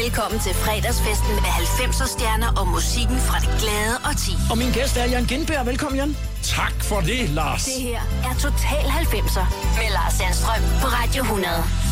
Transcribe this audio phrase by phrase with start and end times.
[0.00, 4.32] Velkommen til fredagsfesten med 90'er stjerner og musikken fra det glade og ti.
[4.50, 5.66] Og min gæst er Jan Gindberg.
[5.66, 6.16] Velkommen, Jan.
[6.42, 7.64] Tak for det, Lars.
[7.64, 9.46] Det her er Total 90'er
[9.78, 11.91] med Lars Sandstrøm på Radio 100.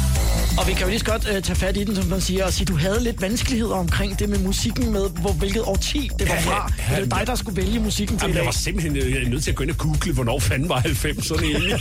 [0.59, 2.45] Og vi kan jo lige så godt uh, tage fat i den, som man siger,
[2.45, 6.29] og sige, du havde lidt vanskeligheder omkring det med musikken, med hvor, hvilket årti det
[6.29, 6.73] var Ja, fra.
[6.91, 9.29] ja, det er dig, der skulle vælge musikken til Jamen, i jeg var simpelthen øh,
[9.29, 11.81] nødt til at gå ind og google, hvornår fanden var 90'erne egentlig.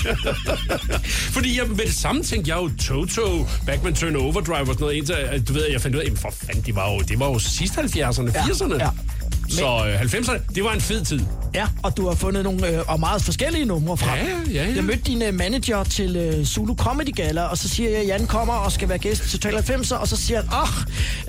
[1.35, 4.95] Fordi jeg, med det samme tænkte jeg jo Toto, Backman Turn Overdrive og sådan noget,
[4.95, 7.19] indtil, at du ved, jeg fandt ud af, jamen for fanden, det var jo, det
[7.19, 8.89] var jo sidste 70'erne, Ja, 80'erne.
[9.49, 9.55] Ja.
[9.55, 11.19] Så øh, 90'erne, det var en fed tid.
[11.55, 14.15] Ja, og du har fundet nogle øh, og meget forskellige numre fra.
[14.15, 14.75] Ja, ja, ja.
[14.75, 18.07] Jeg mødte din øh, manager til øh, Zulu Comedy Gala, og så siger jeg, at
[18.07, 20.67] Jan kommer og skal være gæst til Total 90'er, og så siger han, åh,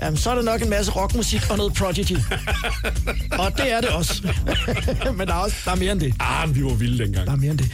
[0.01, 2.11] jamen, så er det nok en masse rockmusik og noget Prodigy.
[3.41, 4.33] og det er det også.
[5.17, 6.13] Men der er, også, der er mere end det.
[6.19, 7.27] Ah, men vi var vilde dengang.
[7.27, 7.71] Der er mere end det.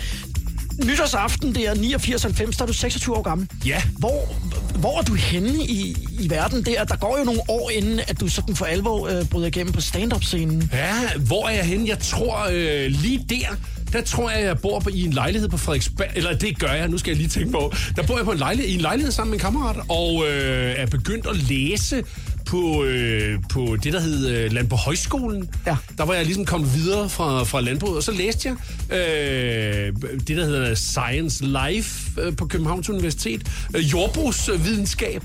[0.86, 3.49] Nytårsaften, det er 89-90, der er du 26 år gammel.
[3.66, 3.81] Ja.
[3.98, 4.35] Hvor,
[4.80, 6.84] hvor er du henne i, i verden der?
[6.84, 9.82] Der går jo nogle år inden, at du sådan for alvor øh, bryder igennem på
[9.82, 10.70] stand-up-scenen.
[10.74, 10.93] Ja,
[11.27, 11.90] hvor er jeg henne?
[11.90, 13.55] Jeg tror øh, lige der,
[13.93, 16.07] der tror jeg, jeg bor på, i en lejlighed på Frederiksberg.
[16.16, 17.73] Eller det gør jeg, nu skal jeg lige tænke på.
[17.96, 20.73] Der bor jeg på en lejlighed, i en lejlighed sammen med en kammerat, og øh,
[20.77, 22.04] er begyndt at læse
[22.48, 25.49] på, øh, på det, der hed øh, Landbrug Højskolen.
[25.65, 25.77] Ja.
[25.98, 28.55] Der var jeg ligesom kommet videre fra, fra landbruget, og så læste jeg
[28.98, 29.93] øh,
[30.27, 33.67] det, der hedder Science Life øh, på Københavns Universitet.
[33.76, 35.23] Øh, jordbrugsvidenskab.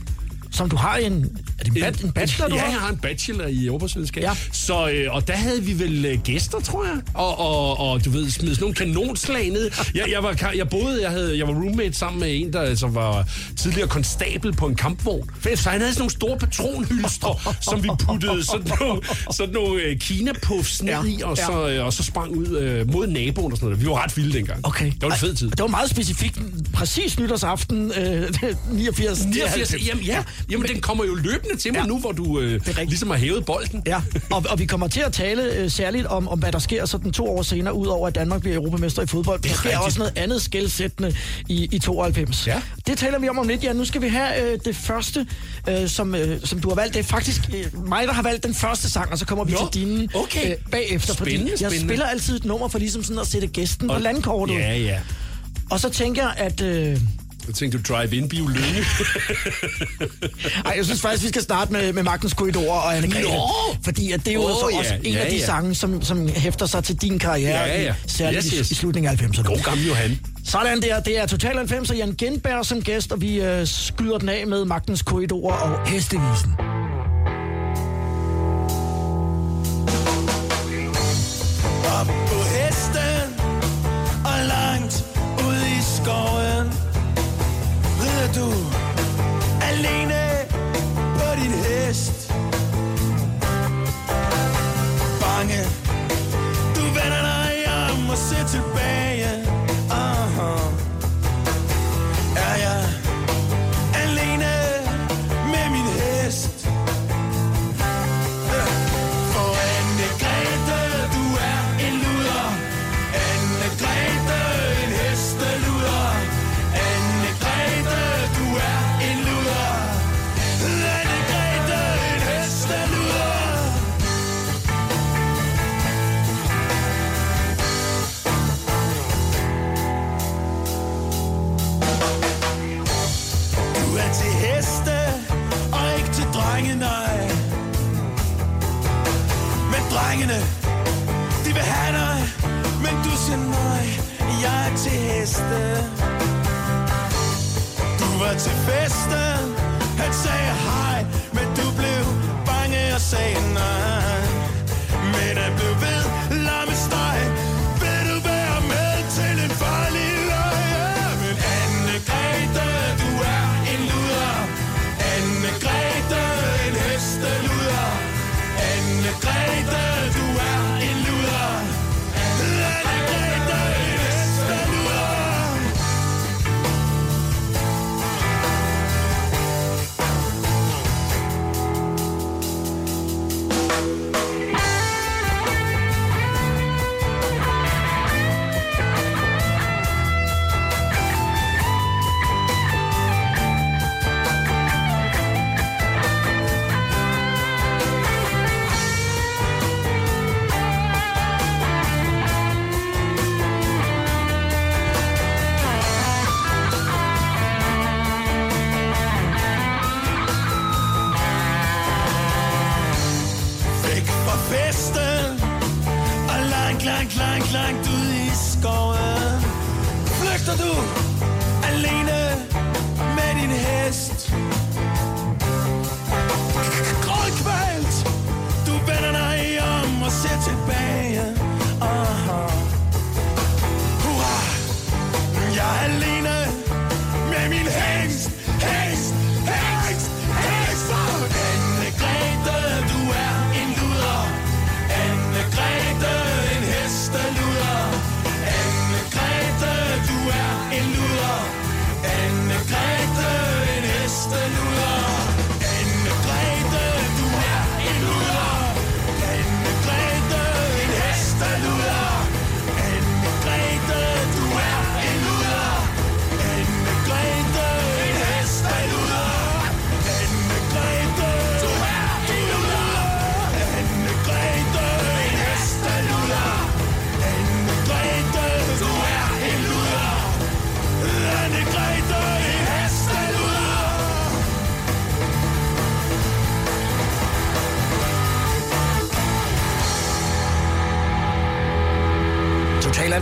[0.53, 2.71] Som du har en, er det en, bat, en bachelor, du ja, har?
[2.71, 4.23] jeg har en bachelor i jordbrugsvidenskab.
[4.23, 4.33] Ja.
[4.53, 6.95] Så, øh, og der havde vi vel øh, gæster, tror jeg.
[7.15, 9.71] Og, og, og du ved, smed sådan nogle kanonslag ned.
[9.95, 12.95] Jeg, jeg, var, jeg boede, jeg, havde, jeg var roommate sammen med en, der som
[12.95, 15.31] var tidligere konstabel på en kampvogn.
[15.55, 19.97] Så han havde sådan nogle store patronhylstre, som vi puttede sådan nogle, sådan nogle øh,
[20.01, 21.47] kina-puffs ned Ja, i, og ja.
[21.47, 23.85] så, øh, og så sprang ud øh, mod naboen og sådan noget.
[23.85, 24.67] Vi var ret vilde dengang.
[24.67, 24.87] Okay.
[24.87, 25.51] Det var en fed tid.
[25.51, 26.39] Det var meget specifikt.
[26.73, 28.31] Præcis nytårsaften øh,
[28.73, 29.19] 89.
[29.19, 29.89] til 89, 90.
[29.89, 31.87] jamen, ja, jamen, den kommer jo løbende til mig Ja.
[31.87, 33.83] nu, hvor du øh, ligesom har hævet bolden.
[33.87, 36.87] Ja, og, og vi kommer til at tale øh, særligt om, om, hvad der sker
[36.87, 39.41] sådan to år senere, udover at Danmark bliver europamester i fodbold.
[39.43, 39.85] Der er sker rigtigt.
[39.85, 41.15] også noget andet skældsættende
[41.49, 42.47] i, i 92.
[42.47, 42.63] Ja.
[42.87, 43.65] Det taler vi om om lidt.
[43.65, 45.27] Ja, nu skal vi have øh, det første,
[45.69, 46.95] øh, som, øh, som du har valgt.
[46.95, 49.53] Det er faktisk øh, mig, der har valgt den første sang, og så kommer vi
[49.53, 50.51] Nå, til dine okay.
[50.51, 51.15] øh, bagefter.
[51.15, 51.87] fordi Spændende, jeg spændende.
[51.89, 54.55] spiller altid et nummer for ligesom sådan at sætte gæsten på Og- landkortet.
[54.55, 54.99] Ja, ja.
[55.71, 56.61] Og så tænker jeg, at...
[56.61, 56.99] Øh,
[57.47, 58.79] Jeg tænkte, du drive-in bio Lønge.
[60.67, 63.29] Ej, jeg synes faktisk, vi skal starte med, med Magtens Korridor og Anne Grete.
[63.85, 65.47] Fordi at det er jo Åh, for ja, os en ja, af de ja.
[65.47, 67.95] sange, som, som hæfter sig til din karriere, Ja, ja.
[68.07, 68.71] Særligt Yes, yes.
[68.71, 69.43] i slutningen af 90'erne.
[69.43, 70.21] God gammel Johan.
[70.45, 74.19] Sådan der, det er Total 90 og Jan Genberg som gæst, og vi øh, skyder
[74.19, 76.72] den af med Magtens Korridor og Hestevisen.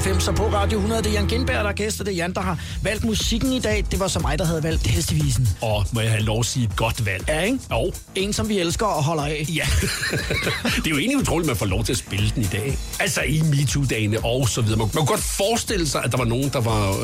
[0.01, 1.03] 95, på Radio 100.
[1.03, 3.53] Det er Jan Genberg, der er gæst, og det er Jan, der har valgt musikken
[3.53, 3.85] i dag.
[3.91, 5.49] Det var så mig, der havde valgt hestevisen.
[5.61, 7.25] Og må jeg have lov at sige et godt valg?
[7.29, 7.59] Ja, ikke?
[7.71, 7.93] Jo.
[8.15, 9.47] En, som vi elsker og holder af.
[9.49, 9.67] Ja.
[10.77, 12.79] det er jo egentlig utroligt, at man får lov til at spille den i dag.
[13.01, 14.79] Altså i MeToo-dagene og så videre.
[14.79, 16.97] Man, man kunne godt forestille sig, at der var nogen, der var øh,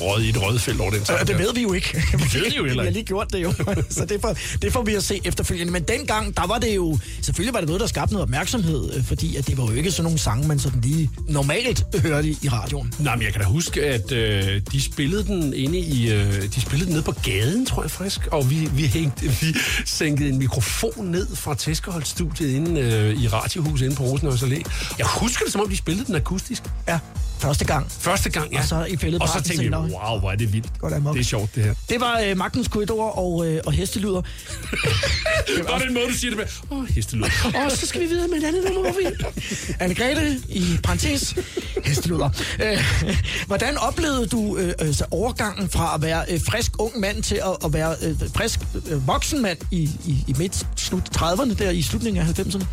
[0.00, 1.26] røget i et rødfelt over den sang.
[1.28, 1.88] det ved vi jo ikke.
[2.12, 2.92] Vi ved det jo heller Vi har ikke.
[2.92, 3.52] lige gjort det jo.
[3.90, 5.72] Så det får, det får vi at se efterfølgende.
[5.72, 6.98] Men dengang, der var det jo...
[7.22, 9.90] Selvfølgelig var det noget, der skabte noget opmærksomhed, øh, fordi at det var jo ikke
[9.90, 12.94] sådan nogle sange, man sådan lige normalt hørte i, radioen.
[12.98, 16.10] Nej, men jeg kan da huske, at øh, de spillede den inde i...
[16.12, 18.26] Øh, de spillede den nede på gaden, tror jeg faktisk.
[18.26, 19.46] Og vi, vi, hængte, vi
[19.84, 24.62] sænkede en mikrofon ned fra Tæskeholdt-studiet inde øh, i Radiohuset inde på Rosenhøjs Allé.
[24.98, 26.62] Jeg husker det, som om de spillede den akustisk.
[26.88, 26.98] Ja,
[27.38, 27.90] første gang.
[27.90, 28.58] Første gang, ja.
[28.58, 30.78] Og så i fældet Og så tænkte jeg, wow, hvor er det vildt.
[30.78, 31.14] Godt amok.
[31.14, 31.74] Det er sjovt, det her.
[31.88, 34.22] Det var øh, Magtens Korridor og, øh, og hestelyder.
[35.56, 36.46] Det var den måde, du siger det med.
[36.70, 37.24] Åh, oh, hestelyd.
[37.66, 39.06] Og så skal vi videre med et andet nummer, hvor vi...
[39.84, 41.34] Anne-Grethe, i parentes,
[41.84, 42.30] hestelyder.
[42.62, 42.84] Øh,
[43.46, 47.56] hvordan oplevede du øh, altså overgangen fra at være øh, frisk ung mand til at,
[47.64, 48.60] at være øh, frisk
[48.90, 52.64] øh, voksen mand i, i, i midt slut 30'erne, der i slutningen af 90'erne?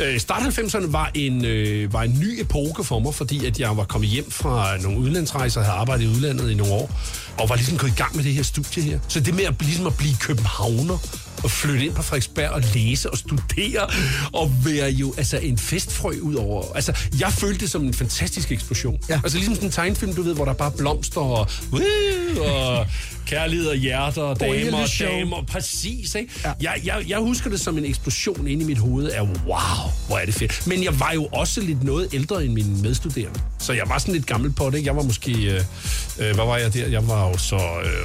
[0.00, 3.76] Øh, start 90'erne var en, øh, var en ny epoke for mig, fordi at jeg
[3.76, 7.00] var kommet hjem fra nogle udlandsrejser, havde arbejdet i udlandet i nogle år,
[7.38, 8.98] og var ligesom gået i gang med det her studie her.
[9.08, 10.98] Så det med at, ligesom at blive københavner,
[11.44, 13.88] og flytte ind på Frederiksberg og læse og studere,
[14.32, 16.72] og være jo altså en festfrø ud over.
[16.74, 18.98] Altså, jeg følte det som en fantastisk eksplosion.
[19.08, 19.20] Ja.
[19.24, 21.46] Altså ligesom sådan en tegnfilm, du ved, hvor der bare er blomster og,
[22.40, 22.86] og
[23.26, 25.42] kærlighed og hjerter og damer og damer.
[25.42, 26.32] Præcis, ikke?
[26.44, 26.52] Ja.
[26.60, 30.18] Jeg, jeg, jeg husker det som en eksplosion inde i mit hoved af, wow, hvor
[30.18, 30.66] er det fedt.
[30.66, 33.40] Men jeg var jo også lidt noget ældre end mine medstuderende.
[33.58, 34.86] Så jeg var sådan lidt gammel på det, ikke?
[34.86, 35.60] Jeg var måske, øh,
[36.18, 36.86] øh, hvad var jeg der?
[36.86, 37.56] Jeg var jo så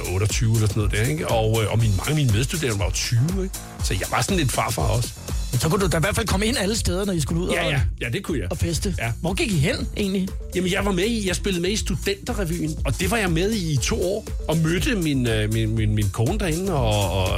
[0.06, 1.28] øh, 28 eller sådan noget der, ikke?
[1.28, 3.54] Og, øh, og mine, mange af mine medstuderende var jo 20, ikke?
[3.84, 5.08] Så jeg var sådan lidt farfar også.
[5.52, 7.48] Så kunne du da i hvert fald komme ind alle steder, når I skulle ud
[7.50, 8.46] Ja, og, ja, ja, det kunne jeg.
[8.50, 8.94] og feste.
[8.98, 9.12] Ja.
[9.20, 10.28] Hvor gik I hen egentlig?
[10.54, 13.50] Jamen, jeg var med i, jeg spillede med i Studenterrevyen, og det var jeg med
[13.52, 17.28] i i to år, og mødte min, øh, min, min, min kone derinde, og, og,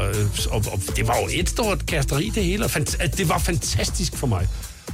[0.51, 3.39] og, og det var jo et stort kasteri det hele, og fant- at det var
[3.39, 4.49] fantastisk for mig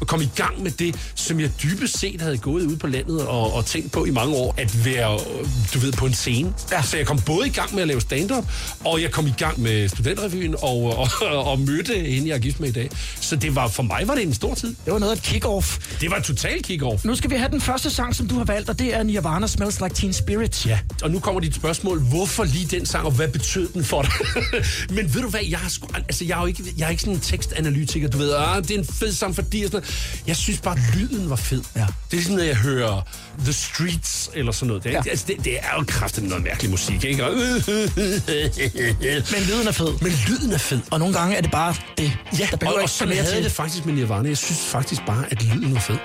[0.05, 3.55] komme i gang med det, som jeg dybest set havde gået ud på landet og,
[3.55, 5.19] og tænkt på i mange år, at være,
[5.75, 6.55] du ved, på en scene.
[6.71, 6.83] Ja.
[6.83, 8.45] Så jeg kom både i gang med at lave stand-up,
[8.85, 11.09] og jeg kom i gang med Studenterrevyen, og, og,
[11.45, 12.91] og mødte hende, jeg er gift med i dag.
[13.21, 14.75] Så det var, for mig var det en stor tid.
[14.85, 15.99] Det var noget af et kick-off.
[16.01, 17.01] Det var total kick-off.
[17.05, 19.47] Nu skal vi have den første sang, som du har valgt, og det er Nirvana
[19.47, 20.67] Smells Like Teen Spirit.
[20.67, 22.01] Ja, og nu kommer dit spørgsmål.
[22.01, 24.11] Hvorfor lige den sang, og hvad betød den for dig?
[24.97, 27.03] Men ved du hvad, jeg, har sgu, altså, jeg, er jo ikke, jeg er ikke
[27.03, 29.86] sådan en tekstanalytiker, du ved, ah, det er en fed sang fordi, og sådan.
[30.27, 31.63] Jeg synes bare, at lyden var fed.
[31.77, 31.81] Ja.
[31.81, 33.03] Det er ligesom, når jeg hører
[33.39, 34.85] The Streets, eller sådan noget.
[34.85, 35.11] Det, er, Ja.
[35.11, 37.25] altså, det, det er jo kraftigt noget mærkelig musik, ikke?
[37.27, 37.33] Og-
[39.33, 40.01] Men lyden er fed.
[40.03, 40.81] Men lyden er fed.
[40.91, 42.13] Og nogle gange er det bare det.
[42.39, 44.29] Ja, der og, og sådan havde det faktisk med Nirvana.
[44.29, 45.97] Jeg synes faktisk bare, at lyden var fed.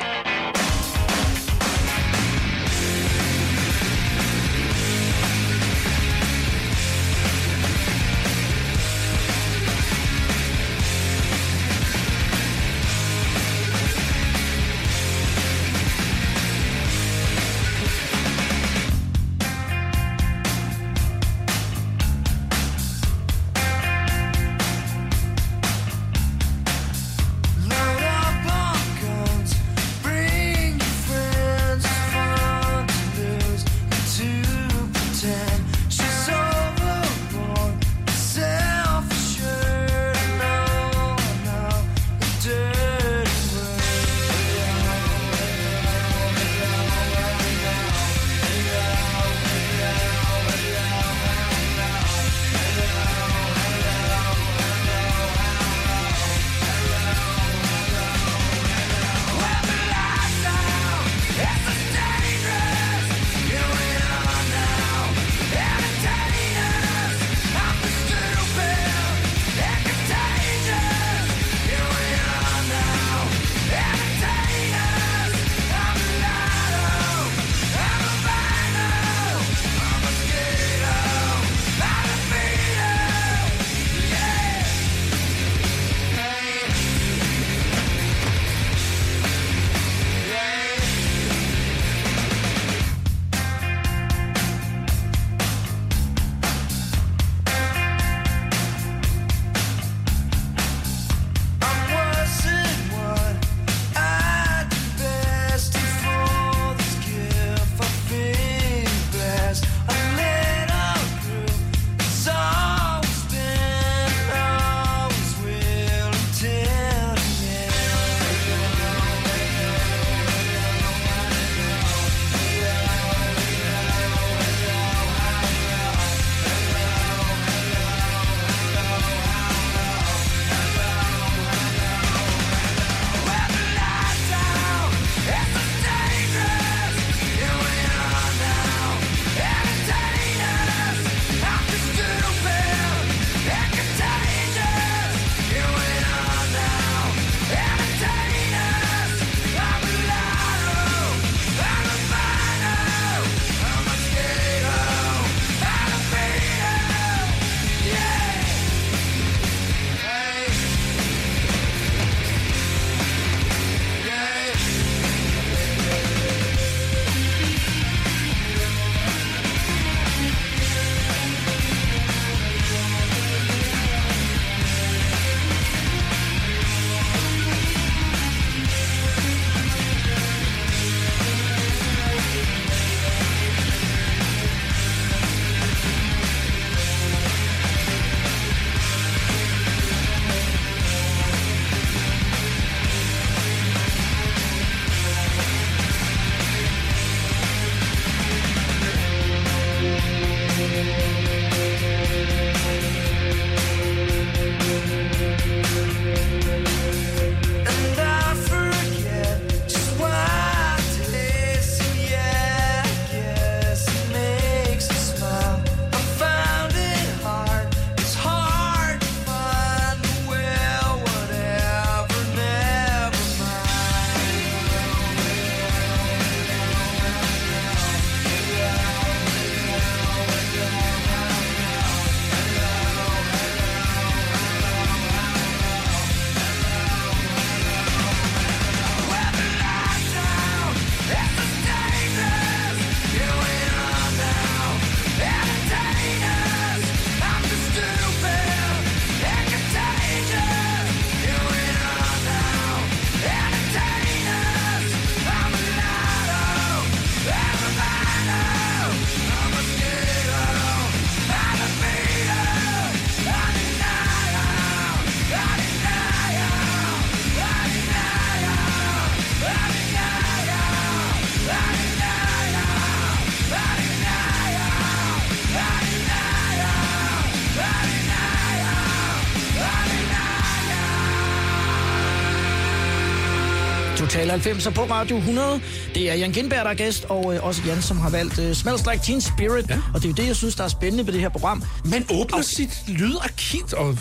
[284.11, 285.61] Total 90 på Radio 100.
[285.95, 288.55] Det er Jan Gindberg, der er gæst, og øh, også Jan, som har valgt øh,
[288.55, 289.69] Smells Like Teen Spirit.
[289.69, 289.77] Ja.
[289.93, 291.63] Og det er jo det, jeg synes, der er spændende ved det her program.
[291.85, 292.45] Man åbner og...
[292.45, 293.97] sit lydarkiv, og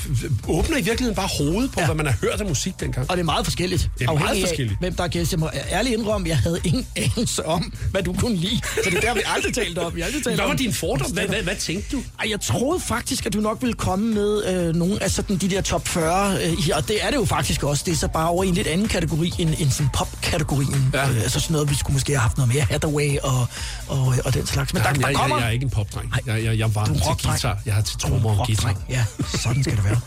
[0.48, 1.86] åbner i virkeligheden bare hovedet på, ja.
[1.86, 3.10] hvad man har hørt af musik dengang.
[3.10, 3.90] Og det er meget forskelligt.
[3.98, 4.72] Det er meget forskelligt.
[4.72, 5.32] Af, hvem der er gæst.
[5.32, 6.86] Jeg må ærligt indrømme, jeg havde ingen
[7.16, 8.60] anelse om, hvad du kunne lide.
[8.84, 9.96] Så det der har vi aldrig talt om.
[9.96, 10.56] Vi aldrig talt hvad var om.
[10.56, 11.12] din fordom?
[11.12, 12.02] Hvad, hvad, hvad tænkte du?
[12.20, 15.50] Ej, jeg troede faktisk, at du nok ville komme med øh, nogle af sådan, de
[15.50, 17.82] der top 40 øh, og det er det jo faktisk også.
[17.86, 20.90] Det er så bare over i en lidt anden kategori end, end sådan pop-kategorien.
[20.94, 21.10] Ja.
[21.10, 23.48] Øh, altså sådan noget, vi skulle måske have haft noget mere Hathaway og,
[23.88, 24.74] og, og den slags.
[24.74, 25.36] Men der, der, der kommer...
[25.36, 26.14] jeg, jeg er ikke en popdreng.
[26.26, 27.58] Jeg, jeg, jeg var til guitar.
[27.66, 28.74] Jeg har til trommer og guitar.
[28.88, 29.04] Ja,
[29.44, 30.00] sådan skal det være.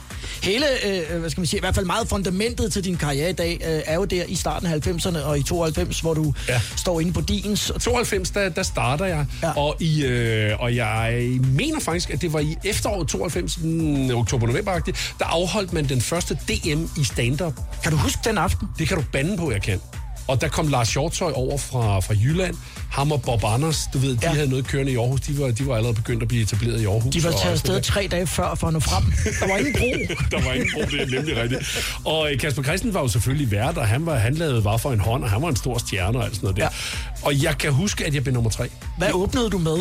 [0.43, 3.33] Hele, øh, hvad skal man sige, i hvert fald meget fundamentet til din karriere i
[3.33, 6.61] dag, øh, er jo der i starten af 90'erne og i 92, hvor du ja.
[6.75, 7.71] står inde på Dins.
[7.81, 9.51] 92, der, der starter jeg, ja.
[9.51, 14.79] og, i, øh, og jeg mener faktisk, at det var i efteråret 92, mm, oktober-november,
[15.19, 17.53] der afholdt man den første DM i stand-up.
[17.83, 18.67] Kan du huske den aften?
[18.79, 19.79] Det kan du bande på, jeg kan.
[20.27, 22.55] Og der kom Lars Hjortøj over fra, fra Jylland.
[22.91, 24.29] Ham og Bob Anders, du ved, de ja.
[24.29, 25.21] havde noget kørende i Aarhus.
[25.21, 27.13] De var, de var allerede begyndt at blive etableret i Aarhus.
[27.13, 29.03] De var taget afsted tre dage før for at nå frem.
[29.39, 30.15] Der var ingen bro.
[30.37, 31.93] der var ingen bro, det er nemlig rigtigt.
[32.05, 34.93] Og øh, Kasper Christen var jo selvfølgelig vært, og han, var, han lavede var for
[34.93, 36.63] en hånd, og han var en stor stjerne og alt sådan noget der.
[36.63, 37.25] Ja.
[37.25, 38.69] Og jeg kan huske, at jeg blev nummer tre.
[38.97, 39.77] Hvad åbnede du med?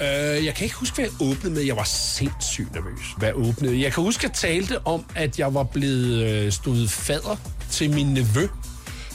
[0.00, 1.62] Uh, jeg kan ikke huske, hvad jeg åbnede med.
[1.62, 3.82] Jeg var sindssygt nervøs, hvad åbnede.
[3.82, 7.36] Jeg kan huske, at jeg talte om, at jeg var blevet øh, stået fader
[7.70, 8.48] til min nevø.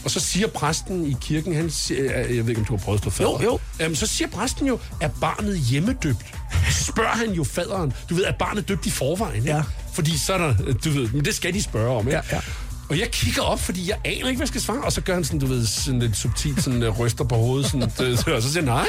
[0.06, 2.98] Og så siger præsten i kirken, han siger, jeg ved ikke, om du har prøvet
[2.98, 3.30] at stå fader.
[3.30, 3.60] Jo, jo.
[3.80, 6.26] Jamen, så siger præsten jo, er barnet hjemmedøbt?
[6.72, 7.94] Spørger han jo faderen.
[8.10, 9.36] Du ved, er barnet døbt i forvejen?
[9.36, 9.56] Ikke?
[9.56, 9.64] Ja.
[9.94, 10.54] Fordi så er der,
[10.86, 12.18] du ved, men det skal de spørge om, ikke?
[12.18, 12.42] Ja, ja.
[12.90, 14.84] Og jeg kigger op, fordi jeg aner ikke, hvad jeg skal svare.
[14.84, 17.72] Og så gør han sådan, du ved, sådan lidt subtilt, sådan uh, ryster på hovedet.
[17.72, 17.84] Sådan,
[18.28, 18.88] uh, og så siger nej.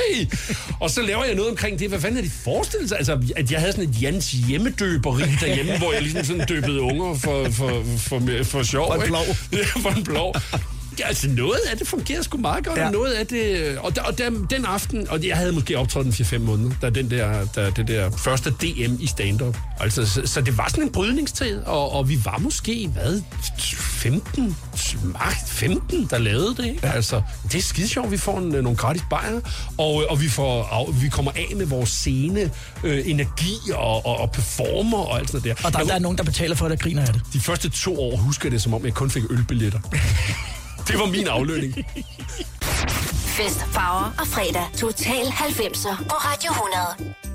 [0.80, 1.88] Og så laver jeg noget omkring det.
[1.88, 2.98] Hvad fanden er de forestillet sig?
[2.98, 7.14] Altså, at jeg havde sådan et Jans hjemmedøberi derhjemme, hvor jeg ligesom sådan døbede unger
[7.14, 8.94] for, for, for, for, for sjov.
[8.94, 9.18] For en blå.
[9.58, 10.34] Ja, for en blå.
[11.04, 12.86] Altså noget af det fungerer sgu meget godt, ja.
[12.86, 13.78] og noget af det...
[13.78, 16.90] Og, der, og der, den aften, og jeg havde måske optrådt den 4-5 måneder, da
[16.90, 19.56] den der, da, det der første DM i stand-up.
[19.80, 23.22] Altså, så, så, det var sådan en brydningstid, og, og vi var måske, hvad,
[23.60, 24.56] 15,
[25.04, 26.66] magt 15, der lavede det.
[26.66, 26.86] Ikke?
[26.86, 26.92] Ja.
[26.92, 27.22] Altså,
[27.52, 29.40] det er skide sjovt, vi får en, nogle gratis bajer,
[29.78, 32.50] og, og vi, får, af, vi kommer af med vores scene,
[32.84, 35.54] øh, energi og, og, og performer og alt sådan der.
[35.64, 37.22] Og der, der er nogen, der betaler for det og griner af det.
[37.32, 39.80] De første to år husker jeg det, som om jeg kun fik ølbilletter.
[40.88, 41.74] Det var min aflønning.
[43.36, 44.66] Fest, farver og fredag.
[44.76, 47.25] Total 90'er på Radio 100.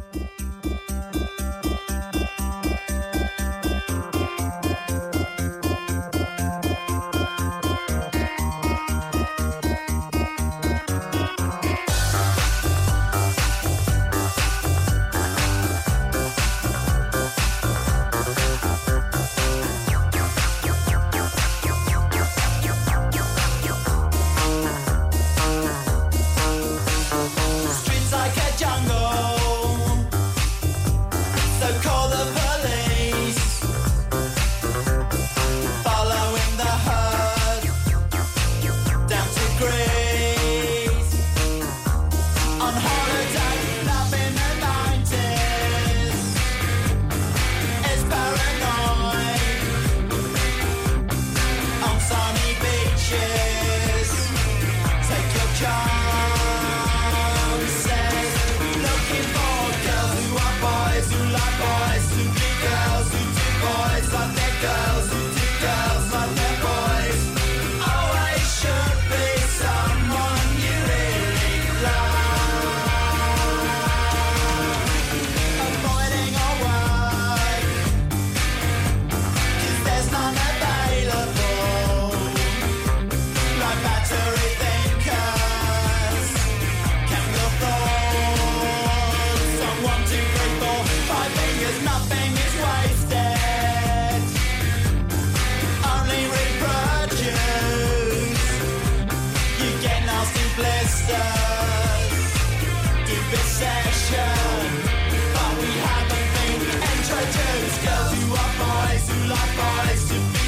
[109.91, 110.40] nice to be.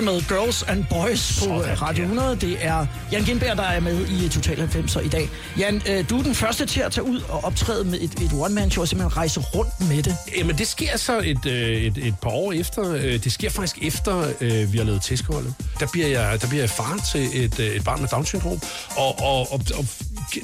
[0.00, 2.10] Blur med Girls and Boys på Sådan, øh, Radio ja.
[2.10, 2.36] 100.
[2.36, 5.28] Det er Jan Gindberg, der er med i Total 90'er i dag.
[5.58, 8.30] Jan, øh, du er den første til at tage ud og optræde med et, et
[8.34, 10.16] one-man-show og simpelthen rejse rundt med det.
[10.36, 12.82] Jamen, det sker så et, øh, et, et par år efter.
[13.18, 15.54] Det sker faktisk efter, øh, vi har lavet tæskeholdet.
[15.80, 18.60] Der bliver jeg, der bliver jeg far til et, et barn med Down-syndrom,
[18.96, 19.84] og, og, og, og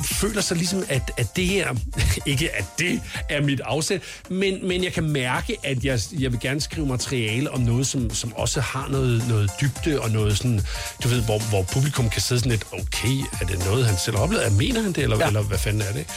[0.05, 1.75] føler så ligesom, at, at det her,
[2.27, 6.41] ikke at det er mit afsæt, men, men jeg kan mærke, at jeg, jeg vil
[6.41, 10.61] gerne skrive materiale om noget, som, som også har noget, noget dybde, og noget sådan,
[11.03, 14.17] du ved, hvor, hvor publikum kan sidde sådan lidt, okay, er det noget, han selv
[14.17, 14.57] har oplevet?
[14.57, 15.27] Mener han det, eller, ja.
[15.27, 16.11] Eller hvad fanden er det?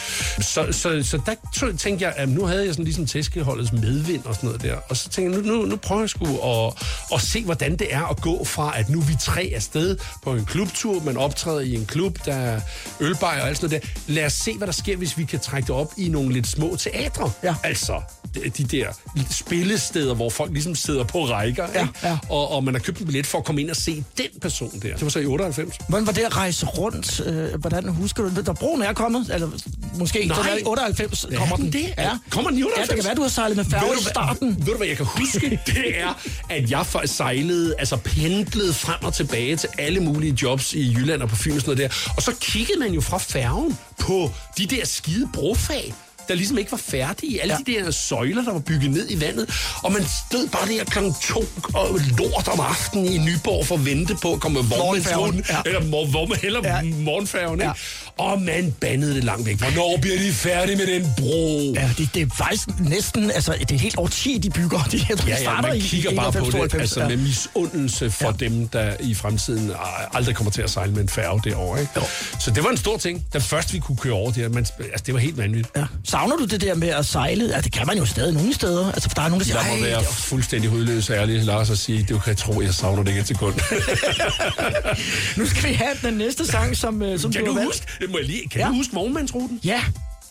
[0.46, 4.36] Så, så, så der tænkte jeg, at nu havde jeg sådan ligesom tæskeholdets medvind og
[4.36, 6.74] sådan noget der, og så tænkte jeg, nu, nu, nu prøver jeg sgu at,
[7.14, 10.34] at se, hvordan det er at gå fra, at nu er vi tre afsted på
[10.34, 12.62] en klubtur, man optræder i en klub, der er
[13.00, 14.14] ølbajer og alt sådan noget der.
[14.14, 16.48] Lad os se, hvad der sker, hvis vi kan trække det op i nogle lidt
[16.48, 17.32] små teatre.
[17.44, 17.56] Ja.
[17.64, 18.02] Altså,
[18.44, 18.88] de- de der
[19.32, 21.94] spillesteder, hvor folk ligesom sidder på rækker, Ja, ikke?
[22.04, 22.18] ja.
[22.30, 24.72] Og, og man har købt en billet for at komme ind og se den person
[24.82, 24.94] der.
[24.94, 25.76] Det var så i 98.
[25.90, 27.22] Hvordan var det at rejse rundt?
[27.26, 28.46] Øh, hvordan husker du det?
[28.48, 29.30] Da broen er kommet?
[29.34, 29.50] Eller
[29.96, 30.38] måske Nej.
[30.52, 31.74] er i 98 kommer er den.
[31.74, 31.94] det?
[32.30, 32.90] Kommer den i 98?
[32.90, 34.56] Ja, det kan være, du har sejlet med færge i starten.
[34.60, 35.60] Ved du, hvad jeg kan huske?
[35.68, 40.94] Det er, at jeg sejlede, altså pendlede frem og tilbage til alle mulige jobs i
[40.94, 42.14] Jylland og på Fyn og sådan noget der.
[42.16, 45.94] Og så kiggede man jo fra færgen på de der skide brofag
[46.28, 47.42] der ligesom ikke var færdige.
[47.42, 47.74] Alle ja.
[47.80, 49.50] De der søjler, der var bygget ned i vandet.
[49.84, 53.86] Og man stod bare der klokken to og lort om aftenen i Nyborg for at
[53.86, 55.18] vente på at komme med vognmandsruten.
[55.18, 55.70] Morgenfærgen, ja.
[55.70, 56.62] Eller, hvor man, eller.
[56.64, 56.82] Ja.
[56.84, 57.66] morgenfærgen, ikke?
[57.66, 57.74] Ja.
[58.18, 59.58] Og man bandede det langt væk.
[59.58, 61.74] Hvornår bliver de færdige med den bro?
[61.76, 64.80] Ja, det, det er faktisk næsten, altså det er et helt årti, de bygger.
[64.92, 67.08] De, Ja, de ja, starter man i kigger bare 91, på det 92, altså ja.
[67.08, 68.46] med misundelse for ja.
[68.46, 69.72] dem, der i fremtiden
[70.14, 71.80] aldrig kommer til at sejle med en færge derovre.
[71.80, 71.92] Ikke?
[71.96, 72.02] Jo.
[72.40, 74.52] Så det var en stor ting, da først vi kunne køre over det.
[74.52, 75.78] Men, altså, det var helt vanvittigt.
[75.78, 75.86] Ja.
[76.04, 77.46] Savner du det der med at sejle?
[77.56, 78.92] Ja, det kan man jo stadig nogle steder.
[78.92, 81.70] Altså, for der er nogen, der siger, Jeg må "Ej, være fuldstændig hudløs ærlig, Lars,
[81.70, 83.56] og sige, du kan tro, jeg savner det ikke et sekund.
[85.38, 87.84] Nu skal vi have den næste sang, som, øh, som kan du du har valgt.
[88.00, 88.68] huske, må jeg lige, kan Ja.
[88.68, 89.60] du huske vognmandsruten?
[89.64, 89.82] Ja,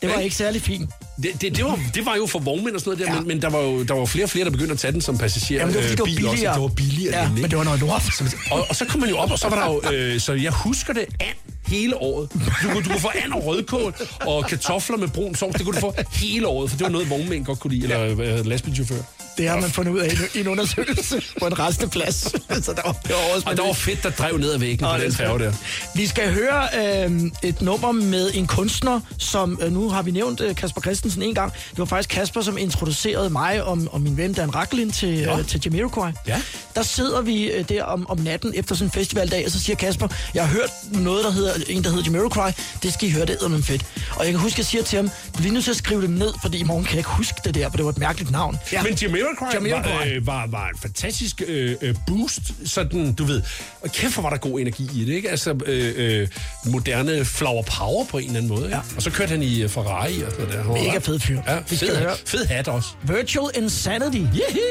[0.02, 0.20] det var Ja.
[0.20, 0.90] ikke særlig fint.
[1.22, 3.18] Det, det, det, var, det var jo for vognmænd og sådan noget der, Ja.
[3.20, 5.00] men, men der var jo der var flere og flere, der begyndte at tage den
[5.00, 5.60] som passager.
[5.60, 6.50] Jamen, det var, fordi øh, det var bil billigere.
[6.50, 6.60] Også.
[6.60, 7.18] Det var billigere.
[7.18, 8.02] Ja, nemlig, men det var noget lort.
[8.50, 9.92] Og, og så kom man jo op, og så var der jo...
[9.92, 11.34] Øh, så jeg husker det an
[11.66, 12.28] hele året.
[12.32, 15.54] Du, kunne- du kunne få and og rødkål og kartofler med brun sovs.
[15.56, 18.38] Det kunne du få hele året, for det var noget, vognmænd godt kunne lide, eller
[18.38, 19.02] øh, lastbilchauffør.
[19.38, 22.14] Det har man fundet ud af i en undersøgelse på en resteplads.
[22.64, 24.84] så der var, det var også Og der var fedt, der drev ned ad væggen
[24.84, 25.52] Nå, på det den færge der.
[25.94, 26.68] Vi skal høre
[27.06, 31.22] øh, et nummer med en kunstner, som øh, nu har vi nævnt øh, Kasper Christensen
[31.22, 31.52] en gang.
[31.70, 35.38] Det var faktisk Kasper, som introducerede mig og, og min ven Dan Racklin til, Ja.
[35.38, 36.12] øh, til Jamiroquai.
[36.26, 36.40] Ja.
[36.74, 39.76] Der sidder vi øh, der om, om natten efter sådan en festivaldag, og så siger
[39.76, 40.70] Kasper, jeg har hørt
[41.02, 42.52] noget, der hedder, en der hedder Jamiroquai.
[42.82, 43.84] Det skal I høre, det er fedt.
[44.16, 46.02] Og jeg kan huske, at jeg siger til ham, du er nødt til at skrive
[46.02, 47.98] det ned, fordi i morgen kan jeg ikke huske det der, for det var et
[47.98, 48.58] mærkeligt navn.
[48.72, 48.82] Ja.
[48.82, 49.92] Men Jamiroquai Jamiroquai.
[49.92, 52.40] var, øh, var, var en fantastisk øh, øh, boost.
[52.64, 53.42] Sådan, du ved,
[53.82, 55.30] og kæft, hvor var der god energi i det, ikke?
[55.30, 56.28] Altså, øh, øh,
[56.66, 58.76] moderne flower power på en eller anden måde, ikke?
[58.76, 58.82] Ja.
[58.96, 60.92] Og så kørte han i øh, Ferrari og sådan noget der.
[60.92, 61.40] Var Mega fed fyr.
[61.46, 62.16] Ja, Vi skal fed, høre.
[62.26, 62.88] fed hat også.
[63.02, 64.22] Virtual Insanity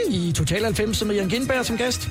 [0.09, 2.09] i Total 90 med Jan Gindberg som gæst.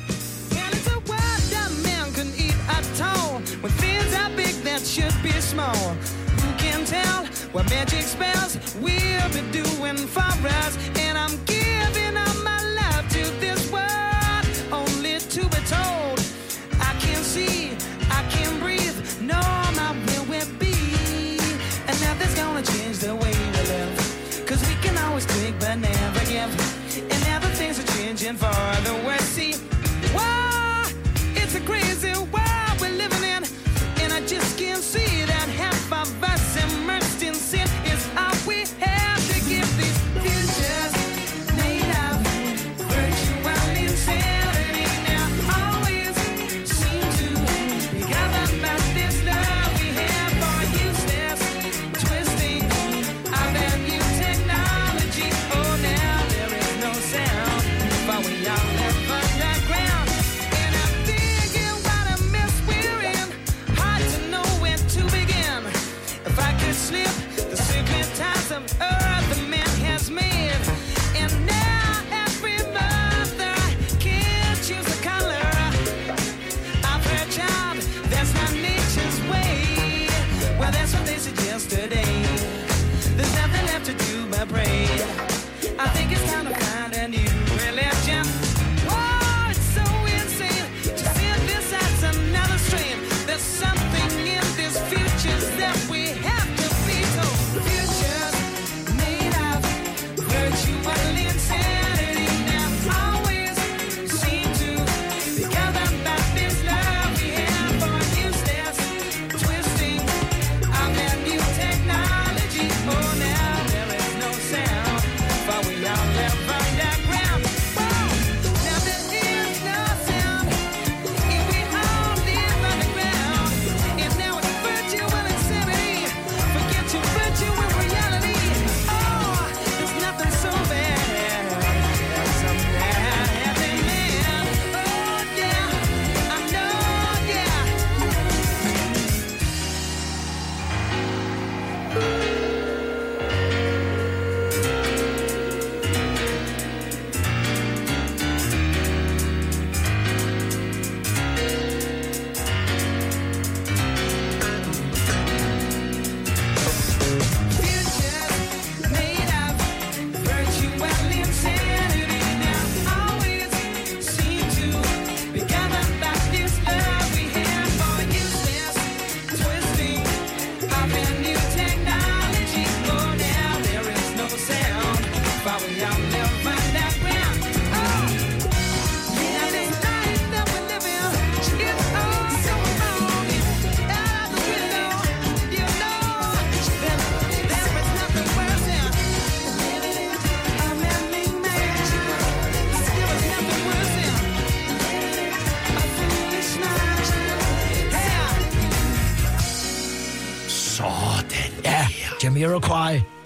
[4.85, 5.74] Should be small.
[6.40, 10.77] Who can tell what magic spells we'll be doing for us?
[11.00, 12.61] And I'm giving up my
[25.76, 26.50] never give.
[27.10, 28.54] And now the things are changing for
[28.87, 29.20] the worse.
[29.22, 29.54] See,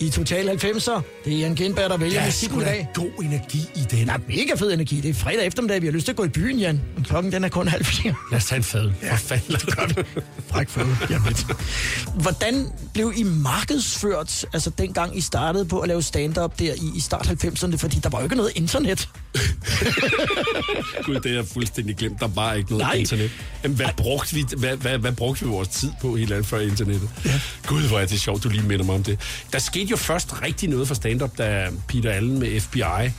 [0.08, 1.00] i Total 90'er.
[1.24, 2.88] Det er Jan Gindberg, der vælger sgu i da dag.
[2.94, 4.06] god energi i den.
[4.06, 5.00] Der er mega fed energi.
[5.00, 5.80] Det er fredag eftermiddag.
[5.82, 6.80] Vi har lyst til at gå i byen, Jan.
[6.94, 8.14] Men klokken den er kun halv fire.
[8.30, 8.90] Lad os tage en fad.
[9.02, 9.54] Ja, for fanden.
[9.54, 10.22] Det gør vi.
[10.48, 10.86] Fræk fad.
[11.10, 11.34] Jamen.
[12.14, 17.00] Hvordan blev I markedsført, altså dengang I startede på at lave stand-up der i, i
[17.00, 17.76] start 90'erne?
[17.76, 19.08] Fordi der var jo ikke noget internet.
[21.06, 22.20] Gud, det er jeg fuldstændig glemt.
[22.20, 22.94] Der var ikke noget Nej.
[22.94, 23.30] internet.
[23.62, 26.60] Jamen, hvad brugte, vi, hvad, hvad, hvad brugte vi vores tid på helt andet før
[26.60, 27.10] internettet?
[27.24, 27.40] Ja.
[27.66, 29.18] Gud, hvor er det sjovt, du lige minder mig om det.
[29.52, 33.10] Der skete jo først rigtig noget for stand-up, da Peter Allen med FBI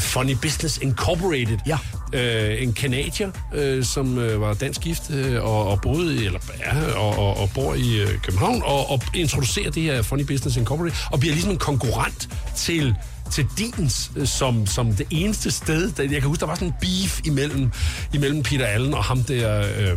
[0.00, 1.58] Funny Business Incorporated.
[1.66, 1.78] Ja.
[2.12, 6.92] Øh, en kanadier, øh, som øh, var dansk gift øh, og, og boede eller, ja,
[6.96, 10.96] og, og, og bor i øh, København, og, og introducerer det her Funny Business Incorporated,
[11.12, 12.94] og bliver ligesom en konkurrent til
[13.32, 15.92] til Dins, øh, som, som det eneste sted.
[15.92, 17.72] Der, jeg kan huske, der var sådan en beef imellem,
[18.12, 19.90] imellem Peter Allen og ham der, øh,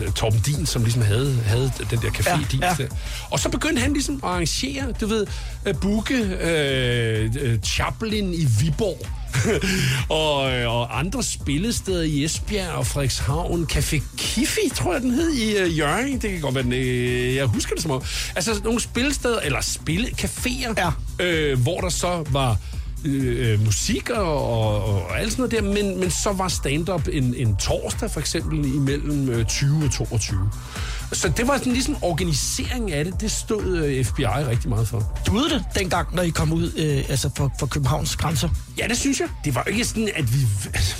[0.00, 2.74] øh, Torben Din, som ligesom havde, havde den der café Ja, Dins ja.
[2.78, 2.88] der.
[3.30, 5.26] Og så begyndte han ligesom at arrangere, du ved,
[5.66, 9.06] øh, booke øh, øh, Chaplin i Viborg.
[10.08, 13.66] og, øh, og andre spillesteder i Esbjerg og Frederikshavn.
[13.72, 16.12] Café Kiffi, tror jeg, den hed i øh, Jørgen.
[16.20, 18.02] Det kan godt være, den, øh, jeg husker det som om.
[18.36, 20.90] Altså nogle spillesteder, eller spille, caféer, Ja.
[21.24, 22.56] øh, hvor der så var
[23.04, 27.08] øh, øh, musik og, og, og alt sådan noget der, men, men så var stand-up
[27.12, 30.50] en, en torsdag for eksempel imellem øh, 20 og 22.
[31.12, 35.20] Så det var sådan ligesom organisering af det, det stod øh, FBI rigtig meget for.
[35.26, 38.48] Du det dengang, når I kom ud øh, altså for, for Københavns grænser?
[38.78, 39.28] Ja, det synes jeg.
[39.44, 40.46] Det var ikke sådan, at vi...
[40.74, 40.96] Altså,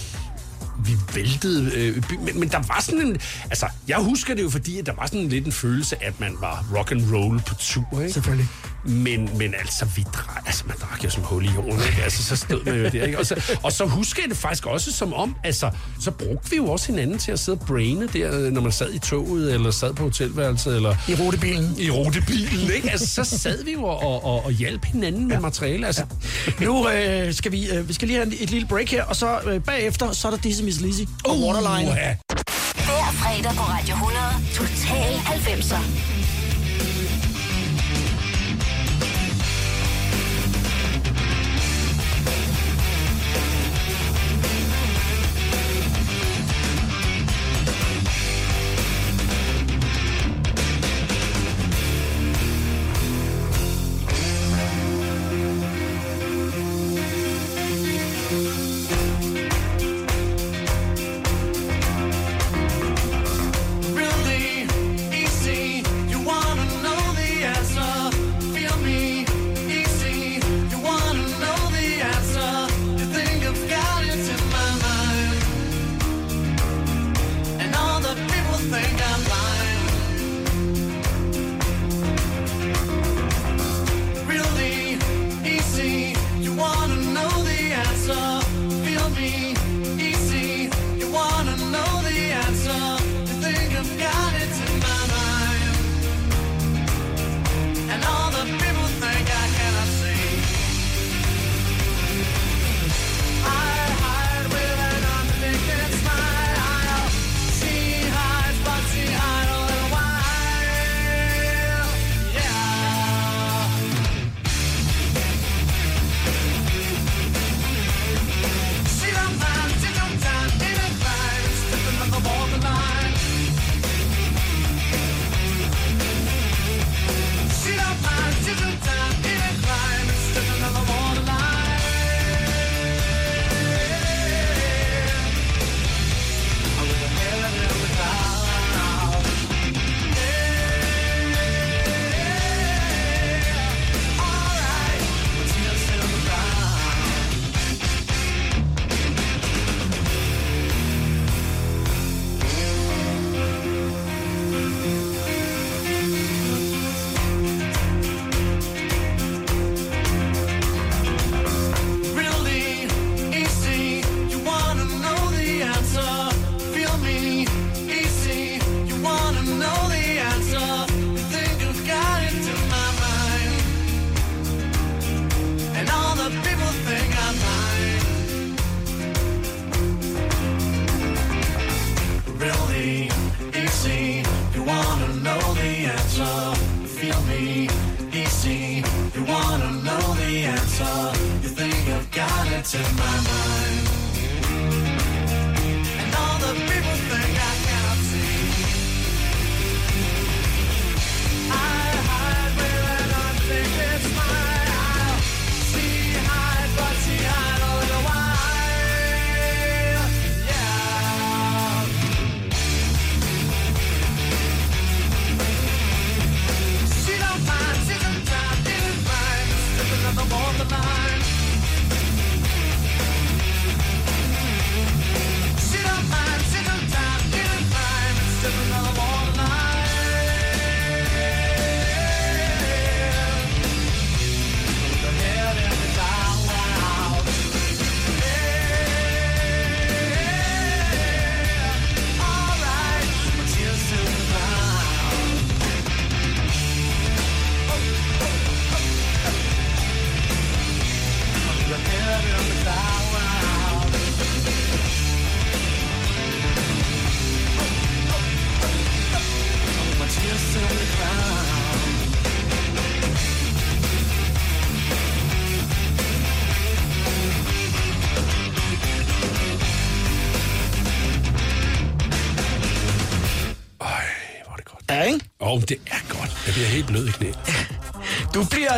[0.85, 3.19] vi væltede øh, by, men, men der var sådan en...
[3.45, 6.37] Altså, jeg husker det jo, fordi at der var sådan lidt en følelse, at man
[6.41, 8.13] var rock and roll på tur, ikke?
[8.13, 8.49] Selvfølgelig.
[8.85, 12.03] Men, men altså, vi drak, altså, man drak jo som hul i jorden, ikke?
[12.03, 13.19] Altså, så stod man jo der, ikke?
[13.19, 16.57] Og så, og så husker jeg det faktisk også som om, altså, så brugte vi
[16.57, 19.71] jo også hinanden til at sidde og braine der, når man sad i toget, eller
[19.71, 21.75] sad på hotelværelset, eller I rutebilen?
[21.79, 22.91] i rutebilen, ikke?
[22.91, 26.05] Altså, så sad vi jo og, og, og hjalp hinanden med materiale, altså.
[26.61, 29.41] Nu øh, skal vi, øh, vi skal lige have et, lille break her, og så
[29.47, 31.91] øh, bagefter, så er der Dizzy Miss Lizzy og Waterline.
[31.97, 32.17] ja.
[32.75, 34.25] Hver fredag på Radio 100.
[34.55, 36.40] Total 90'er.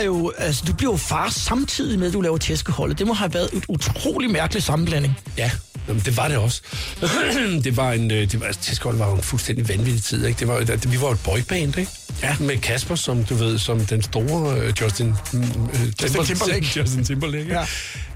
[0.04, 2.98] Jo, altså, du bliver jo far samtidig med, at du laver tæskeholdet.
[2.98, 5.18] Det må have været et utrolig mærkelig sammenblanding.
[5.38, 5.50] Ja,
[5.88, 6.62] Jamen, det var det også.
[7.64, 10.40] det var en, øh, det var, altså, var jo en fuldstændig vanvittig tid, ikke?
[10.40, 11.90] Det var, det, vi var jo et boyband, ikke?
[12.22, 12.36] Ja.
[12.40, 15.44] Med Kasper, som du ved, som den store uh, Justin, uh,
[16.02, 16.66] Justin Timberlake.
[16.80, 17.64] Justin Timberlake ja.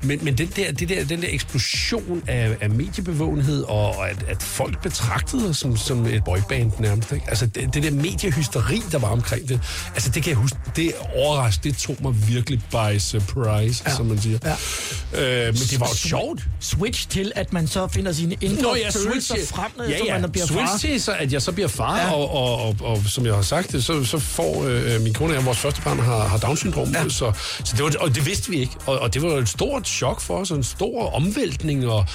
[0.06, 4.24] Men, men den, der, det der, den der eksplosion af, af mediebevågenhed, og, og at,
[4.28, 7.24] at folk betragtede os som, som et boyband nærmest, ikke?
[7.28, 9.60] Altså det, det der mediehysteri, der var omkring det,
[9.94, 13.94] altså det kan jeg huske, det overraskede, det tog mig virkelig by surprise, ja.
[13.96, 14.38] som man siger.
[14.44, 15.46] Ja.
[15.46, 16.42] Øh, men det var jo sjovt.
[16.60, 20.18] Switch til, at man så finder sine indre Nå, ja, følelser switch, frem, ja, ja.
[20.18, 20.78] man bliver switch far.
[20.78, 22.12] til, så at jeg så bliver far, ja.
[22.12, 25.44] og, og, og, og, som jeg har sagt, så, så får øh, min kone og
[25.44, 27.08] vores første barn har, har Down-syndrom, ja.
[27.08, 27.32] så,
[27.64, 30.20] så det var, og det vidste vi ikke, og, og det var et stort chok
[30.20, 32.06] for os, en stor omvæltning, og,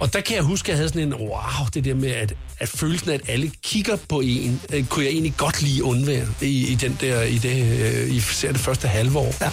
[0.00, 2.34] og der kan jeg huske, at jeg havde sådan en, wow, det der med, at,
[2.58, 6.26] at følelsen af, at alle kigger på en, øh, kunne jeg egentlig godt lige undvære
[6.40, 9.34] i, i den der, i det, øh, i det første halve år.
[9.40, 9.50] Ja.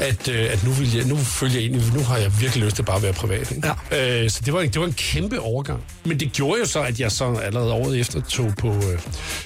[0.00, 2.76] At, øh, at nu, vil jeg, nu følger jeg egentlig, nu har jeg virkelig lyst
[2.76, 3.50] til bare at være privat.
[3.50, 3.72] Ikke?
[3.90, 4.22] Ja.
[4.22, 5.84] Øh, så det var, en, det var en kæmpe overgang.
[6.04, 8.98] Men det gjorde jo så, at jeg så allerede året efter tog på, øh,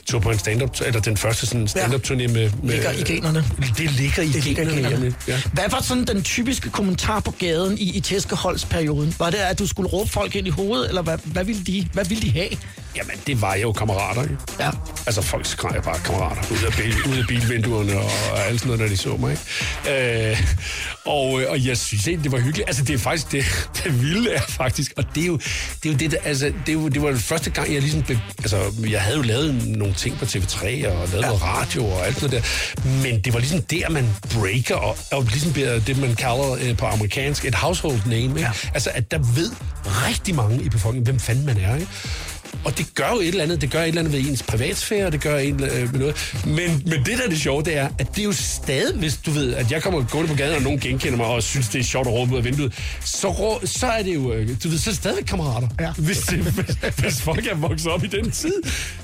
[0.07, 2.75] tog på en stand-up, eller den første sådan stand-up turné med, med...
[2.75, 3.45] Ligger i generne.
[3.79, 4.75] Det ligger i det generne.
[4.75, 5.15] Ligger i generne.
[5.29, 5.41] Ja.
[5.53, 9.15] Hvad var sådan den typiske kommentar på gaden i, i tæskeholdsperioden?
[9.19, 11.89] Var det, at du skulle råbe folk ind i hovedet, eller hvad, hvad, ville, de,
[11.93, 12.51] hvad ville de have?
[12.97, 14.37] Jamen, det var jo kammerater, ikke?
[14.61, 14.71] Ja.
[15.07, 18.67] Altså, folk skreg bare kammerater ud af, bil, ud af bilvinduerne og, og alt sådan
[18.67, 20.31] noget, når de så mig, ikke?
[20.31, 20.43] Øh,
[21.05, 22.69] og, øh, og jeg synes egentlig, det var hyggeligt.
[22.69, 23.45] Altså, det er faktisk, det,
[23.85, 25.37] det vilde er faktisk, og det er jo
[25.83, 27.81] det, er jo det der, altså, det, er jo, det var den første gang, jeg
[27.83, 31.21] ligesom, blev, altså, jeg havde jo lavet nogle ting på TV3 og lavet ja.
[31.21, 32.43] noget radio og alt noget der,
[33.03, 36.77] men det var ligesom der, man breaker, og, og ligesom bliver det, man kalder øh,
[36.77, 38.41] på amerikansk et household name, ikke?
[38.41, 38.51] Ja.
[38.75, 39.51] Altså, at der ved
[39.85, 41.89] rigtig mange i befolkningen, hvem fanden man er, ikke?
[42.65, 43.61] Og det gør jo et eller andet.
[43.61, 46.35] Det gør et eller andet ved ens privatsfære, det gør en, øh, med noget.
[46.45, 49.17] Men, men det, der er det sjove, det er, at det er jo stadig, hvis
[49.17, 51.79] du ved, at jeg kommer gående på gaden, og nogen genkender mig og synes, det
[51.79, 52.75] er sjovt at råbe ud af vinduet,
[53.05, 55.69] så, rå, så er det jo, øh, du ved, så er det stadig kammerater.
[55.81, 55.93] Ja.
[55.93, 58.55] Hvis, det, hvis, hvis, folk er vokset op i den tid,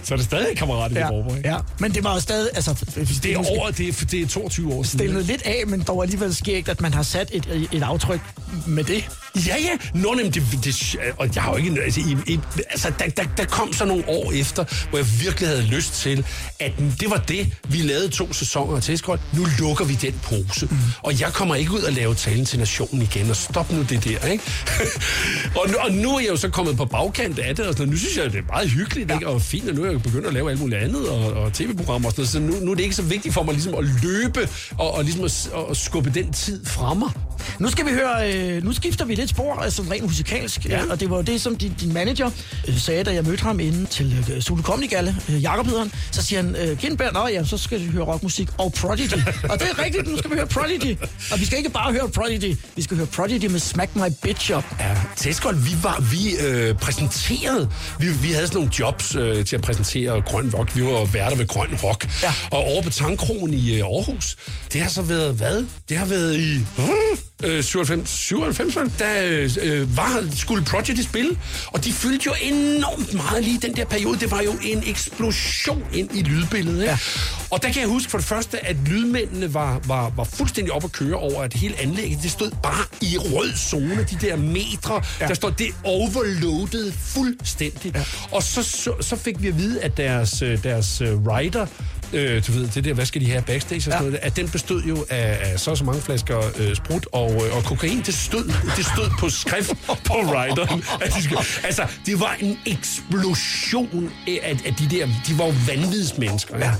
[0.02, 1.06] så er det stadig kammerater, ja.
[1.06, 1.36] vi råber.
[1.44, 2.84] Ja, men det var jo stadig, altså...
[3.22, 4.98] Det er over, det er, det er 22 år siden.
[4.98, 8.20] Stillet lidt af, men dog alligevel skægt, at man har sat et, et aftryk
[8.66, 9.04] med det.
[9.36, 10.00] Ja, ja.
[10.00, 11.82] Nå, jamen, det, det, og jeg har jo ikke...
[11.82, 15.48] Altså, i, i, altså der, der, der kom så nogle år efter, hvor jeg virkelig
[15.48, 16.26] havde lyst til,
[16.60, 17.54] at det var det.
[17.68, 19.20] Vi lavede to sæsoner af Tæskold.
[19.32, 20.66] Nu lukker vi den pose.
[20.66, 20.76] Mm.
[21.02, 24.04] Og jeg kommer ikke ud og lave talen til nationen igen, og stop nu det
[24.04, 24.44] der, ikke?
[25.60, 27.88] og, nu, og nu er jeg jo så kommet på bagkant af det, og sådan,
[27.88, 29.14] nu synes jeg, det er meget hyggeligt, ja.
[29.14, 29.28] ikke?
[29.28, 32.08] Og fint, og nu er jeg begyndt at lave alt muligt andet, og, og tv-programmer
[32.08, 33.84] og sådan noget, så nu, nu er det ikke så vigtigt for mig ligesom at
[34.02, 37.10] løbe, og, og ligesom at, at skubbe den tid fra mig.
[37.58, 40.80] Nu skal vi høre, øh, nu skifter vi lidt spor, altså rent musikalsk, ja.
[40.90, 42.30] og det var jo det, som din, din manager
[42.68, 45.80] øh, sagde, da jeg mødte ham inde til øh, Zulu Comedy Galle, øh, Jakob hedder
[45.80, 49.14] han, så siger han, øh, Kindberg, nå ja, så skal vi høre rockmusik og Prodigy.
[49.50, 50.96] og det er rigtigt, nu skal vi høre Prodigy.
[51.32, 54.56] Og vi skal ikke bare høre Prodigy, vi skal høre Prodigy med Smack My Bitch
[54.56, 54.64] Up.
[54.80, 57.68] Ja, Tæskold, vi var, vi øh, præsenteret,
[57.98, 61.36] vi, vi havde sådan nogle jobs øh, til at præsentere grøn rock, vi var værter
[61.36, 62.08] ved grøn rock.
[62.22, 62.32] Ja.
[62.50, 64.36] Og over på Tankronen i øh, Aarhus,
[64.72, 65.64] det har så været hvad?
[65.88, 66.60] Det har været i...
[67.44, 69.06] Øh, 97, 97 der
[69.62, 74.18] øh, var, skulle Project spille, og de fyldte jo enormt meget lige den der periode.
[74.20, 76.80] Det var jo en eksplosion ind i lydbilledet.
[76.80, 76.90] Ikke?
[76.90, 76.98] Ja.
[77.50, 80.84] Og der kan jeg huske for det første, at lydmændene var, var, var fuldstændig op
[80.84, 85.02] at køre over, at hele anlægget, det stod bare i rød zone, de der metre,
[85.20, 85.26] ja.
[85.26, 87.92] der stod det overloadet fuldstændig.
[87.94, 88.02] Ja.
[88.30, 91.66] Og så, så, så fik vi at vide, at deres, øh, deres øh, rider,
[92.12, 94.04] øh, du ved, det der, hvad skal de have backstage og sådan ja.
[94.04, 97.32] noget, at den bestod jo af, af så og så mange flasker øh, sprut og,
[97.32, 98.02] øh, og kokain.
[98.06, 98.44] Det stod,
[98.76, 99.72] det stod på skrift
[100.08, 100.84] på rideren.
[101.00, 105.52] At de skulle, altså, det var en eksplosion af, af de der, de var jo
[105.66, 106.58] vanvidsmennesker.
[106.58, 106.70] Ja.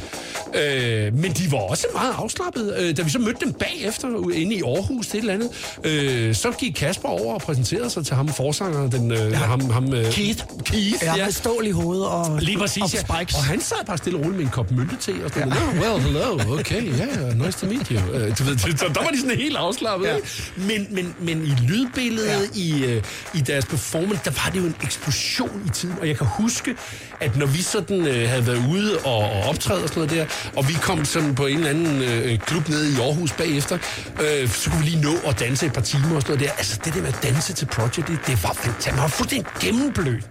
[0.54, 2.74] Øh, men de var også meget afslappet.
[2.78, 5.50] Øh, da vi så mødte dem bagefter inde i Aarhus, det eller andet,
[5.84, 9.36] øh, så gik Kasper over og præsenterede sig til ham, forsangeren, den, øh, ja.
[9.36, 10.44] ham, ham, øh, Keith.
[10.64, 11.16] Keith, ja.
[11.16, 11.24] ja.
[11.24, 13.34] Med stål i hovedet og, Lige præcis, og spikes.
[13.34, 13.38] Ja.
[13.38, 15.68] Og han sad bare stille og roligt med en kop mynte til, og sådan, ja.
[15.68, 17.98] oh, well, hello, okay, yeah, nice to meet you.
[17.98, 20.06] Uh, du ved, så der var de sådan helt afslappet.
[20.06, 20.16] Ja.
[20.56, 22.60] Men, men, men i lydbilledet, ja.
[22.60, 23.02] i, uh,
[23.34, 25.96] i deres performance, der var det jo en eksplosion i tiden.
[26.00, 26.76] Og jeg kan huske,
[27.20, 30.50] at når vi sådan uh, havde været ude og, og optræde og sådan noget der,
[30.56, 31.96] og vi kom sådan på en eller anden
[32.32, 33.78] uh, klub nede i Aarhus bagefter,
[34.20, 36.52] uh, så kunne vi lige nå at danse et par timer og sådan noget der.
[36.58, 38.94] Altså det der med at danse til Project, det, det var fantastisk.
[38.94, 40.24] Man var fuldstændig gennemblødt.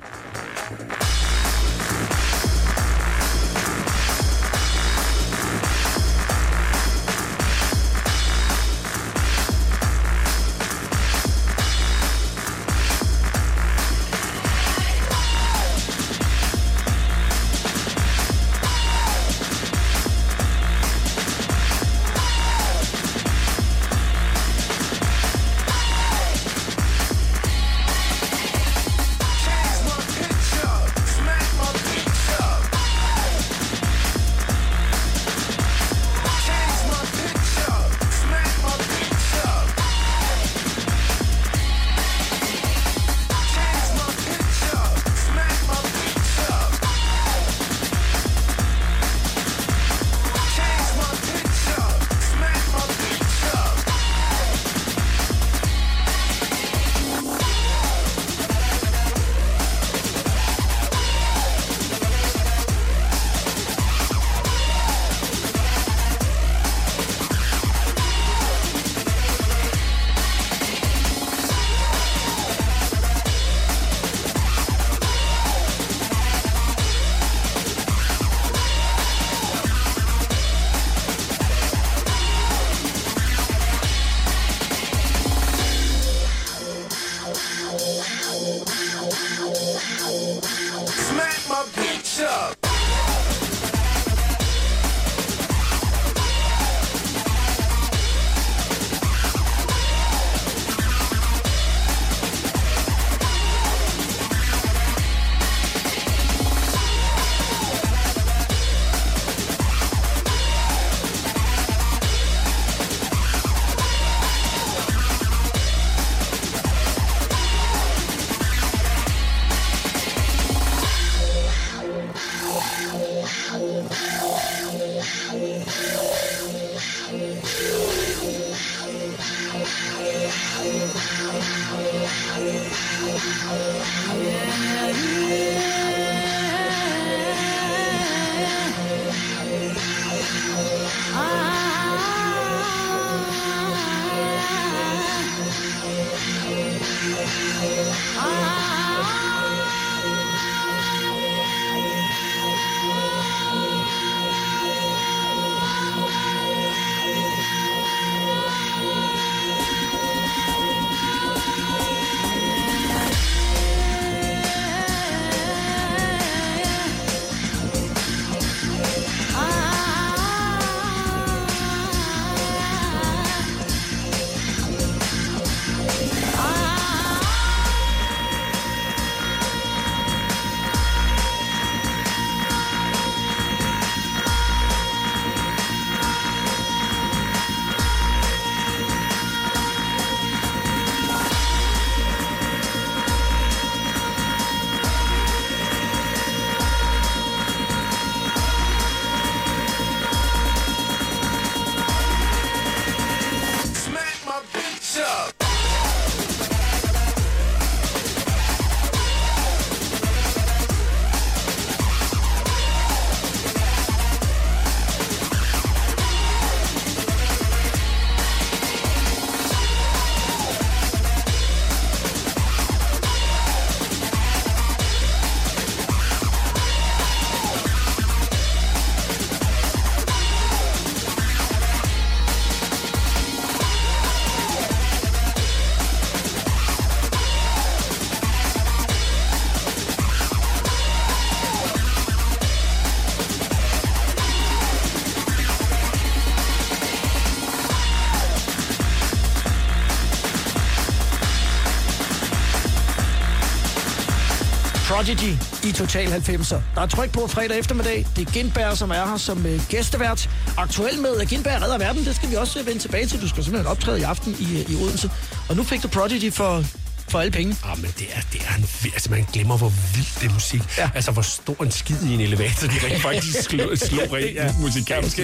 [255.04, 255.34] Prodigy
[255.64, 256.56] i Total 90'er.
[256.76, 258.06] Der er tryk på fredag eftermiddag.
[258.16, 260.30] Det er Gindberg, som er her som øh, gæstevært.
[260.58, 263.22] Aktuel med at Gindberg redder verden, det skal vi også øh, vende tilbage til.
[263.22, 265.12] Du skal simpelthen optræde i aften i, øh, i Odense.
[265.50, 266.64] Og nu fik du Prodigy for,
[267.10, 267.56] for alle penge.
[267.64, 270.34] Ah, men det er, det er en, vild- altså man glemmer, hvor vildt det er
[270.34, 270.62] musik.
[270.78, 270.90] Ja.
[270.96, 274.52] Altså, hvor stor en skid i en elevator, de rent faktisk slog, slog rent Ja.
[274.60, 275.20] musikalsk.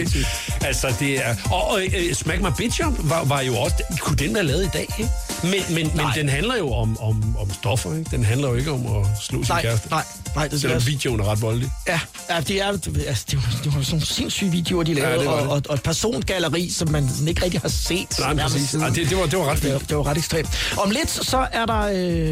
[0.62, 1.36] Altså, det er...
[1.52, 3.76] Og, og uh, Smack My Bitch Up var, var jo også...
[4.00, 5.10] Kunne den være lavet i dag, ikke?
[5.44, 8.12] Men, men, men den handler jo om, om, om stoffer, ikke?
[8.12, 9.90] Den handler jo ikke om at slå sin Nej, kæreste.
[9.90, 10.04] nej,
[10.36, 11.72] nej, det er Selvom videoen er ret voldelig.
[11.88, 12.90] Ja, ja det er altså,
[13.32, 15.48] det var, det var sådan nogle sindssyge videoer, de lavede, det var og, det.
[15.52, 18.20] og, og et persongalleri, som man sådan ikke rigtig har set.
[18.20, 18.74] Nej, præcis.
[18.76, 20.50] Ej, det, det, var, det var ret Det, var- det var ret ekstremt.
[20.78, 21.80] Om lidt, så er der,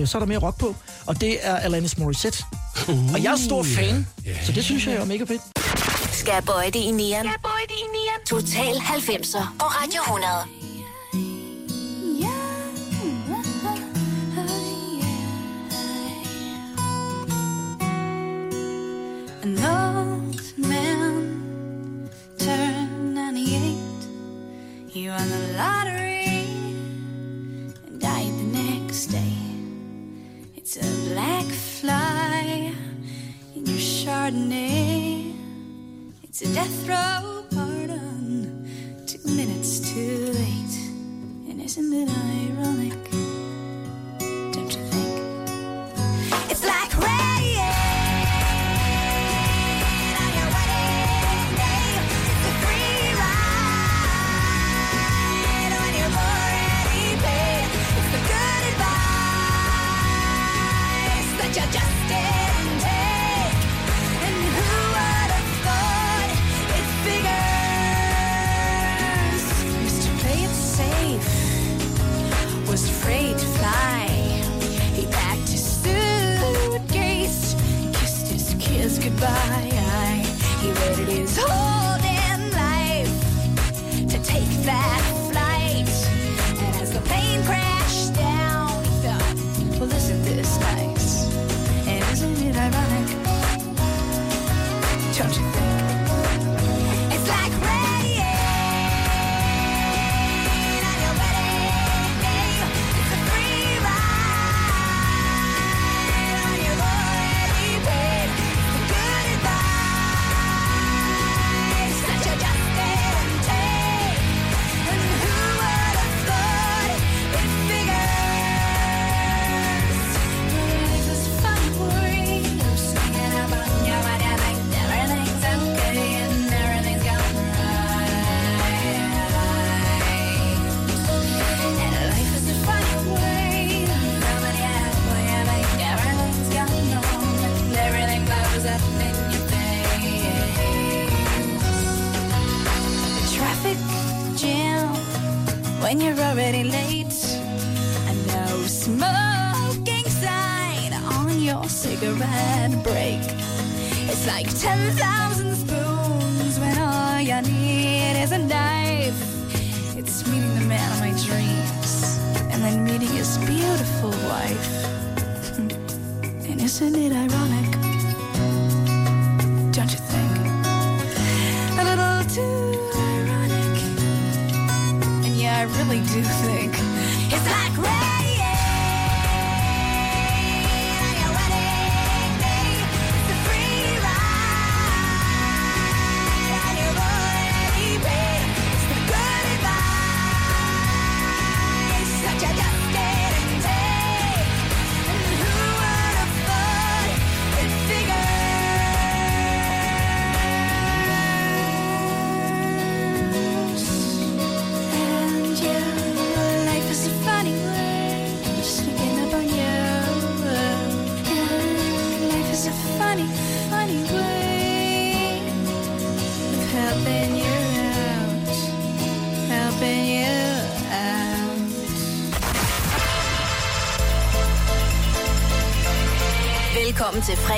[0.02, 2.44] øh, så er der mere rock på, og det er Alanis Morissette.
[2.88, 4.32] Uh, og jeg er stor fan, ja.
[4.46, 5.42] så det synes jeg er mega fedt.
[6.12, 7.26] Skal bøje det i nieren?
[7.28, 8.22] Skal bøje det i nieren?
[8.26, 10.67] Total 90'er på Radio 100.
[24.98, 29.38] He won the lottery and died the next day.
[30.56, 32.74] It's a black fly
[33.56, 35.36] in your Chardonnay.
[36.24, 40.78] It's a death row pardon, two minutes too late.
[41.48, 43.07] And isn't it ironic?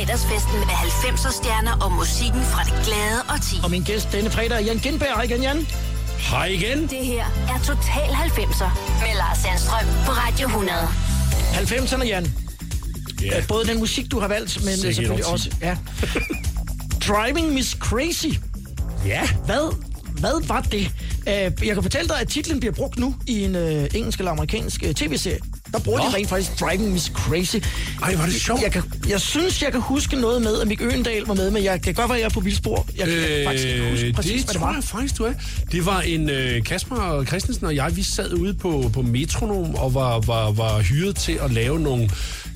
[0.10, 3.56] Fredagsfesten med 90'er stjerner og musikken fra det glade og ti.
[3.64, 5.10] Og min gæst denne fredag er Jan Gindberg.
[5.16, 5.68] Hej igen, Jan.
[6.20, 6.82] Hej igen.
[6.82, 10.78] Det her er Total 90'er med Lars Sandstrøm på Radio 100.
[11.54, 12.34] 90'erne, Jan.
[13.22, 13.38] Ja.
[13.38, 15.52] Øh, Både den musik, du har valgt, men Sikke et selvfølgelig også...
[15.62, 15.78] Ja.
[17.08, 18.28] Driving Miss Crazy.
[19.06, 19.22] ja.
[19.46, 19.76] Hvad,
[20.20, 20.92] hvad var det?
[21.28, 24.32] Øh, Jeg kan fortælle dig, at titlen bliver brugt nu i en øh, engelsk eller
[24.32, 25.40] amerikansk øh, tv-serie.
[25.74, 26.06] Der bruger Nå.
[26.10, 27.56] de rent faktisk Driving Miss Crazy.
[28.04, 28.62] Ej, er det sjovt.
[28.62, 31.64] Jeg, kan, jeg synes, jeg kan huske noget med, at Mik Øgendal var med, men
[31.64, 32.88] jeg kan godt være, jeg er på vildspor.
[32.98, 34.74] Jeg kan øh, faktisk ikke huske præcis, det hvad det var.
[34.74, 35.34] jeg faktisk, du er.
[35.72, 39.94] Det var en øh, Kasper Christensen og jeg, vi sad ude på, på Metronom og
[39.94, 42.10] var, var, var hyret til at lave nogle,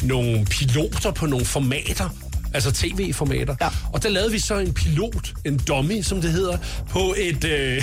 [0.03, 2.09] nogle piloter på nogle formater.
[2.53, 3.55] Altså tv-formater.
[3.61, 3.67] Ja.
[3.93, 6.57] Og der lavede vi så en pilot, en dummy, som det hedder,
[6.89, 7.77] på et, øh,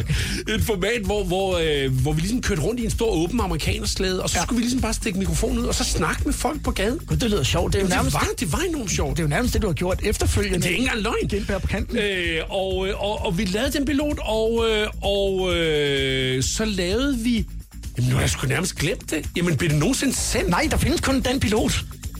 [0.54, 4.22] et format, hvor, hvor, øh, hvor vi ligesom kørte rundt i en stor åben amerikanerslæde,
[4.22, 4.42] og så ja.
[4.42, 6.98] Skulle vi ligesom bare stikke mikrofonen ud, og så snakke med folk på gaden.
[7.06, 7.72] Gud, det lyder sjovt.
[7.72, 9.10] Det er jo Det nærmest, var, det var enormt sjovt.
[9.16, 10.58] det, er jo nærmest det, du har gjort efterfølgende.
[10.58, 11.28] Det er ikke engang løgn.
[11.28, 11.96] Gindberg på kanten.
[11.98, 17.18] Øh, og, øh, og, og vi lavede den pilot, og, øh, og øh, så lavede
[17.18, 17.46] vi...
[17.96, 19.26] Jamen, nu har jeg sgu nærmest glemt det.
[19.36, 20.48] Jamen, blev det nogensinde sendt?
[20.50, 21.72] Nej, der findes kun den pilot.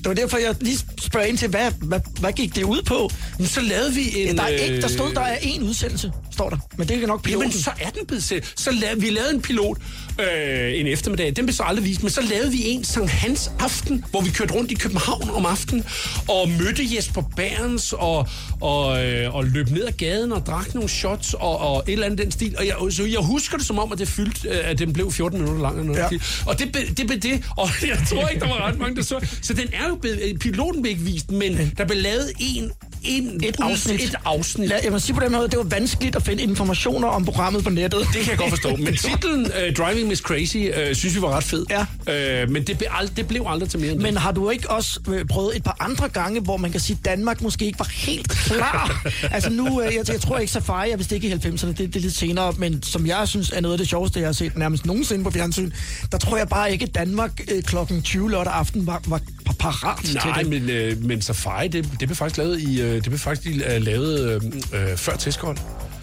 [0.06, 3.10] Det var derfor, jeg lige spørger ind til, hvad, hvad, hvad gik det ud på?
[3.38, 4.36] Men så lavede vi en...
[4.36, 6.56] Der, er ikke, der stod, øh, der er én udsendelse, står der.
[6.78, 7.50] Men det er nok piloten.
[7.50, 8.52] Jamen, så er den blevet sendt.
[8.56, 9.78] Så lavede, vi lavede en pilot
[10.20, 11.36] øh, en eftermiddag.
[11.36, 14.30] Den blev så aldrig vist, men så lavede vi en Sankt Hans aften, hvor vi
[14.30, 15.84] kørte rundt i København om aftenen,
[16.28, 18.28] og mødte Jesper Berns, og,
[18.60, 22.06] og, øh, og løb ned ad gaden og drak nogle shots, og, og et eller
[22.06, 22.54] andet den stil.
[22.58, 25.12] Og jeg, så jeg husker det som om, at det fyldte, øh, at den blev
[25.12, 25.78] 14 minutter lang.
[25.80, 26.12] Eller noget.
[26.12, 26.18] Ja.
[26.46, 29.02] Og det, blev- det blev det, og jeg tror ikke, der var ret mange, der
[29.02, 29.26] så.
[29.42, 32.70] Så den er jo blevet, øh, piloten blev ikke vist, men der blev lavet en,
[33.04, 34.00] en Et afsnit.
[34.02, 34.68] Et afsnit.
[34.68, 37.64] Lad, jeg må sige på den måde, det var vanskeligt at finde informationer om programmet
[37.64, 38.00] på nettet.
[38.12, 38.76] Det kan jeg godt forstå.
[38.76, 41.66] Men titlen uh, Driving Miss Crazy uh, synes vi var ret fed.
[41.70, 42.44] Ja.
[42.44, 44.22] Uh, men det blev, ald- det blev aldrig til mere end Men det.
[44.22, 47.04] har du ikke også øh, prøvet et par andre gange, hvor man kan sige, at
[47.04, 49.06] Danmark måske ikke var helt klar?
[49.34, 51.96] altså nu, øh, jeg, jeg tror ikke Safari er vist ikke i 90'erne, det, det
[51.96, 54.56] er lidt senere, men som jeg synes er noget af det sjoveste, jeg har set
[54.58, 55.70] nærmest nogensinde på fjernsyn,
[56.12, 59.52] der tror jeg bare ikke, at Danmark øh, klokken 20 lørdag aften var, var pa-
[59.58, 60.62] parat Nej, til det.
[60.62, 63.82] men, øh, men Safari, det, det blev faktisk lavet, i, øh, det blev faktisk øh,
[63.82, 64.40] lavet
[64.74, 65.58] øh, øh, før Testgold.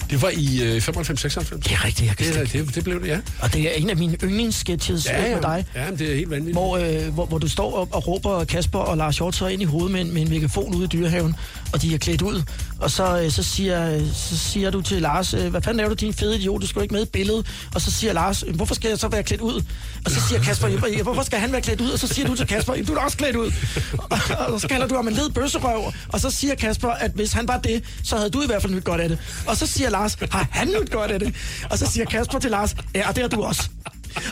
[0.09, 1.55] Det var i øh, 95-96.
[1.57, 3.19] Det er rigtigt, jeg kan Det, det, det, blev det, ja.
[3.41, 5.65] Og det er en af mine yndlingssketches ja, Ja, med dig.
[5.75, 6.55] ja, men det er helt vanvittigt.
[6.55, 9.61] Hvor, øh, hvor, hvor du står og, og råber Kasper og Lars Hjort så ind
[9.61, 11.35] i hovedet med en, med en megafon ude i dyrehaven,
[11.73, 12.43] og de er klædt ud.
[12.79, 15.95] Og så, øh, så, siger, så siger du til Lars, øh, hvad fanden laver du,
[15.95, 17.47] din fede idiot, du skal ikke med i billedet.
[17.75, 19.61] Og så siger Lars, "Øh, hvorfor skal jeg så være klædt ud?
[20.05, 21.89] Og så siger Kasper, "Ja, hvorfor skal han være klædt ud?
[21.91, 23.51] Og så siger du til Kasper, "Jamen, du er også klædt ud.
[23.93, 24.19] Og,
[24.53, 25.93] og så kalder du ham en led bøsserøv.
[26.09, 28.73] Og så siger Kasper, at hvis han var det, så havde du i hvert fald
[28.73, 29.17] nyt godt af det.
[29.47, 31.35] Og så siger Lars, har han nyt godt af det?
[31.71, 33.69] Og så siger Kasper til Lars, ja, og det har du også.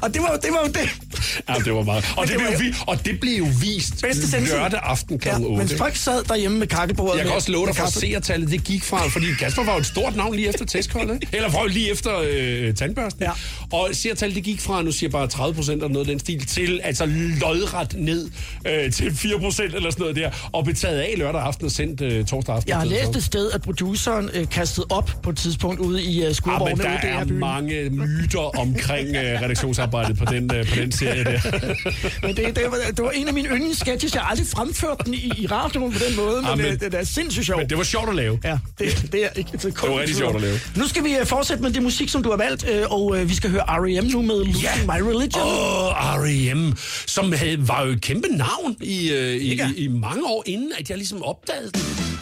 [0.02, 0.90] Og det var, jo- det var jo det.
[1.50, 2.06] Ja, det var meget.
[2.18, 5.28] Og det, det blev, vi, og det blev jo vist Bedste lørdag aften kl.
[5.28, 5.58] Ja, 8.
[5.58, 7.18] men folk sad derhjemme med kakkebordet.
[7.18, 9.80] Jeg kan også love dig for, at seertallet det gik fra, fordi Kasper var jo
[9.80, 13.24] et stort navn lige efter testkoldet, eller fra, lige efter øh, tandbørsten.
[13.24, 13.32] Ja.
[13.72, 16.20] Og seertallet det gik fra, nu siger jeg bare 30 procent eller noget af den
[16.20, 17.06] stil, til altså
[17.42, 18.30] lodret ned
[18.68, 21.72] øh, til 4 procent eller sådan noget der, og blev taget af lørdag aften og
[21.72, 22.70] sendt øh, torsdag aften.
[22.70, 26.18] Jeg har læst et sted, at produceren øh, kastede op på et tidspunkt ude i
[26.20, 27.40] uh, Ja, men der er DR-byen.
[27.40, 29.42] mange myter omkring øh,
[29.72, 31.40] redaktionsarbejdet på den, øh, på den serie der.
[32.28, 34.14] Men det, det, var, det var en af mine yndlingssketches.
[34.14, 36.72] Jeg har aldrig fremført den i, i radioen på den måde, men, Ja, men- øh,
[36.72, 37.60] det, det er sindssygt sjovt.
[37.60, 38.40] Men det var sjovt at lave.
[38.44, 40.60] Ja, det, det er ikke det var rigtig sjovt at lave.
[40.76, 43.30] Nu skal vi uh, fortsætte med det musik, som du har valgt, øh, og uh,
[43.30, 44.06] vi skal høre R.E.M.
[44.06, 44.84] nu med Losing Ja.
[44.86, 45.44] My Religion.
[45.44, 46.74] Åh, oh, R.E.M.,
[47.08, 50.72] som havde, var jo et kæmpe navn i, øh, i, i, i mange år, inden
[50.80, 51.82] at jeg ligesom opdagede den.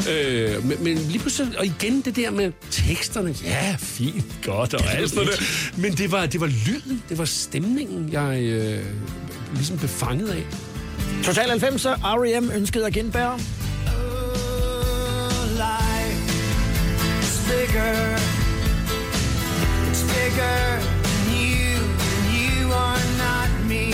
[0.09, 4.81] Øh, men, men lige pludselig, og igen det der med teksterne, ja, fint, godt og
[4.95, 5.39] alt sådan noget.
[5.77, 8.85] Men det var, det var lyden, det var stemningen, jeg øh,
[9.53, 10.45] ligesom blev fanget af.
[11.23, 12.51] Total 90, R.E.M.
[12.55, 13.39] ønskede at genbære.
[15.67, 16.23] life
[17.21, 17.95] is bigger.
[19.89, 20.59] It's bigger
[21.05, 21.71] than you,
[22.15, 23.85] and you are not me.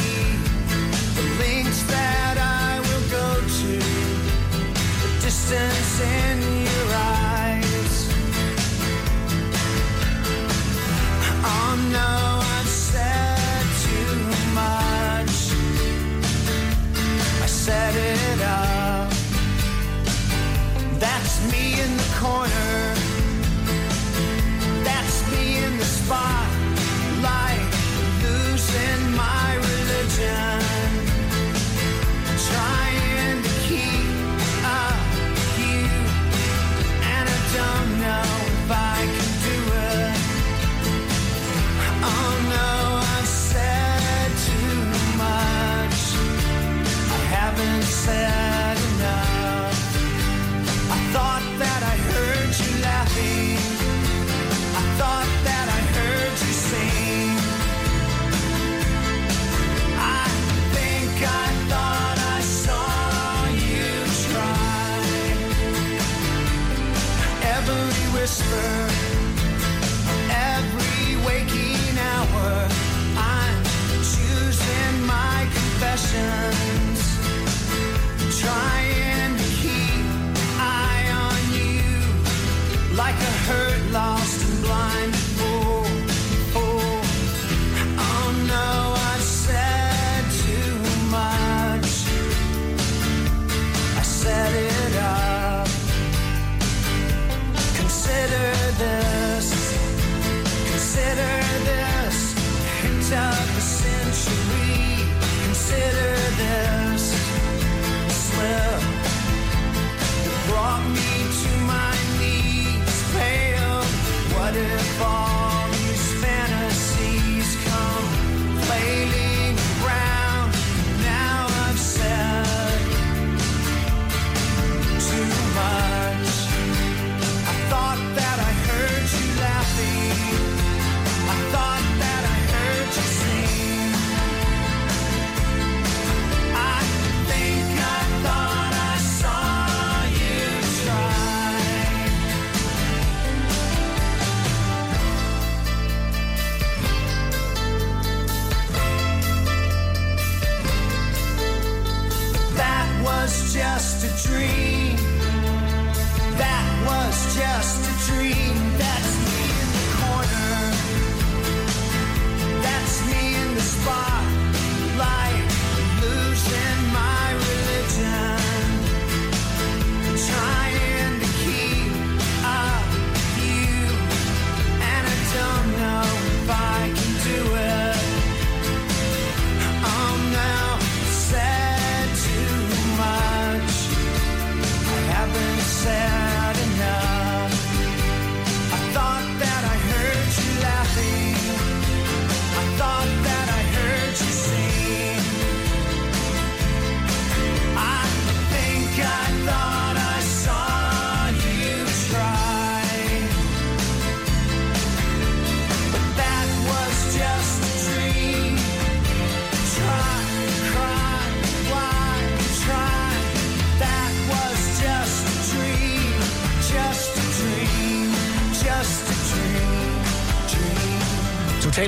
[1.17, 3.27] The links that I will go
[3.59, 3.71] to,
[68.55, 68.94] river.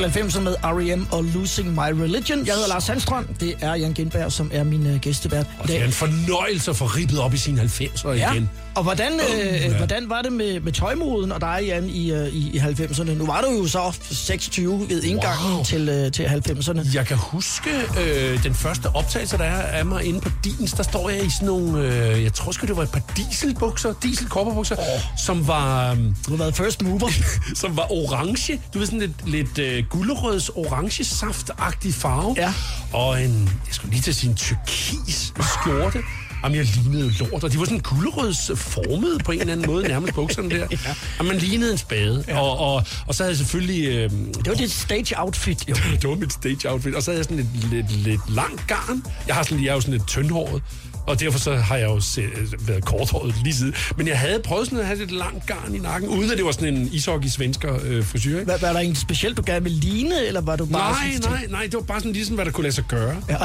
[0.07, 1.07] 90'er med R.E.M.
[1.11, 2.45] og Losing My Religion.
[2.45, 3.27] Jeg hedder Lars Sandstrøm.
[3.39, 5.45] Det er Jan Genberg, som er min øh, gæstevært.
[5.59, 8.31] Og det er en fornøjelse at få rippet op i sine 90'er ja.
[8.31, 8.49] igen.
[8.77, 9.77] Og hvordan, øh, ja.
[9.77, 13.11] hvordan var det med, med tøjmoden og dig, Jan, i, øh, i, i 90'erne?
[13.11, 15.63] Nu var du jo så 26 ved indgangen Wow.
[15.63, 16.93] til, øh, til 90'erne.
[16.93, 17.69] Jeg kan huske
[18.01, 20.73] øh, den første optagelse, der er af mig inde på Dins.
[20.73, 23.93] Der står jeg i sådan nogle, øh, jeg tror sgu, det var et par dieselbukser,
[24.03, 25.01] dieselkopperbukser, oh.
[25.25, 25.91] som var...
[25.91, 27.09] Øh, Du har været first mover.
[27.61, 28.61] som var orange.
[28.73, 32.35] Du ved, sådan lidt, lidt øh, gulerøds orange saftagtig farve.
[32.37, 32.53] Ja.
[32.93, 35.99] Og en, jeg skulle lige til en turkis skjorte.
[36.43, 39.67] Jamen, jeg lignede jo lort, og de var sådan gulerøds formet på en eller anden
[39.67, 40.67] måde, nærmest bukserne der.
[40.71, 40.77] ja.
[41.19, 42.23] Jamen, man lignede en spade.
[42.27, 42.39] Ja.
[42.39, 43.87] Og, og, og så havde jeg selvfølgelig...
[43.87, 45.75] Øh, Det var dit stage outfit, jo.
[46.01, 46.95] det var mit stage outfit.
[46.95, 49.03] Og så havde jeg sådan lidt, lidt, lidt langt garn.
[49.27, 50.61] Jeg, har sådan, jeg er jo sådan lidt tyndhåret.
[51.07, 52.23] Og derfor så har jeg jo se,
[52.59, 53.73] været korthåret lige siden.
[53.97, 56.45] Men jeg havde prøvet sådan at have lidt langt garn i nakken, uden at det
[56.45, 58.39] var sådan en ishockey-svensker øh, frisyr.
[58.39, 58.51] Ikke?
[58.51, 60.91] Var der egentlig specielt, du gerne ville ligne, eller var du bare...
[60.91, 63.15] Nej, sådan- nej, nej, det var bare sådan ligesom, hvad der kunne lade sig gøre.
[63.29, 63.37] Ja.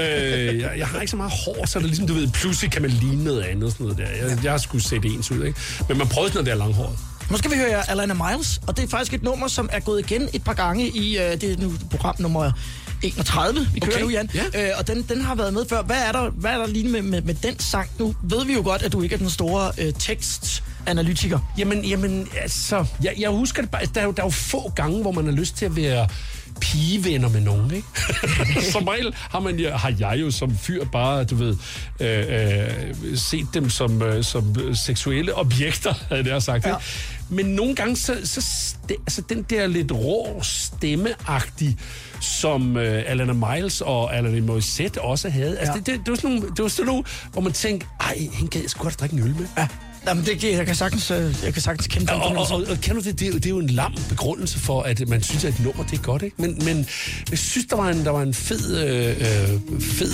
[0.50, 2.82] øh, jeg, jeg har ikke så meget hår, så det ligesom, du ved, pludselig kan
[2.82, 3.72] man ligne noget andet.
[3.72, 4.26] Sådan noget der.
[4.28, 5.60] Jeg, jeg skulle sætte ens ud, ikke?
[5.88, 6.98] Men man prøvede sådan noget der langhåret.
[7.30, 10.00] Nu skal vi høre Alana Miles, og det er faktisk et nummer, som er gået
[10.10, 12.52] igen et par gange i uh, det nu program nummer
[13.04, 14.30] 31, vi kører Okay, nu, Jan.
[14.54, 14.68] ja.
[14.68, 15.82] Øh, og den, den har været med før.
[15.82, 17.90] Hvad er der, hvad er der lige med, med, med den sang?
[17.98, 21.38] Nu ved vi jo godt, at du ikke er den store øh, tekstanalytiker.
[21.58, 24.72] Jamen, jamen, altså, jeg, jeg husker det bare, der er, jo, der er jo få
[24.76, 26.08] gange, hvor man har lyst til at være
[26.60, 27.88] pigevenner med nogen, ikke?
[28.72, 31.56] som regel har, man, jo- har jeg jo som fyr bare, du ved,
[32.00, 36.64] øh, øh, set dem som, øh, som seksuelle objekter, havde jeg sagt.
[36.64, 36.70] Ja.
[36.70, 36.76] Ja.
[37.30, 38.44] Men nogle gange, så, så
[38.90, 41.76] altså, den der lidt rå stemmeagtig,
[42.20, 45.58] som øh, Alana Miles og Alana Morissette også havde.
[45.58, 45.78] Altså, Ja.
[45.78, 48.50] det, det, det, var sådan nogle, det var sådan nogle, hvor man tænkte, ej, hende
[48.50, 49.46] gad jeg sgu godt drikke en øl med.
[49.58, 49.68] Ja.
[50.08, 52.78] Jamen, det, jeg kan sagtens, øh, jeg kan sagtens kende den Og, og, og, og
[52.82, 55.22] kan du det, det, er jo- det er jo en lam begrundelse for, at man
[55.22, 56.36] synes, at et nummer det er godt, ikke?
[56.42, 56.86] Men, men
[57.30, 60.12] jeg synes, der var en, der var en fed, øh, øh, fed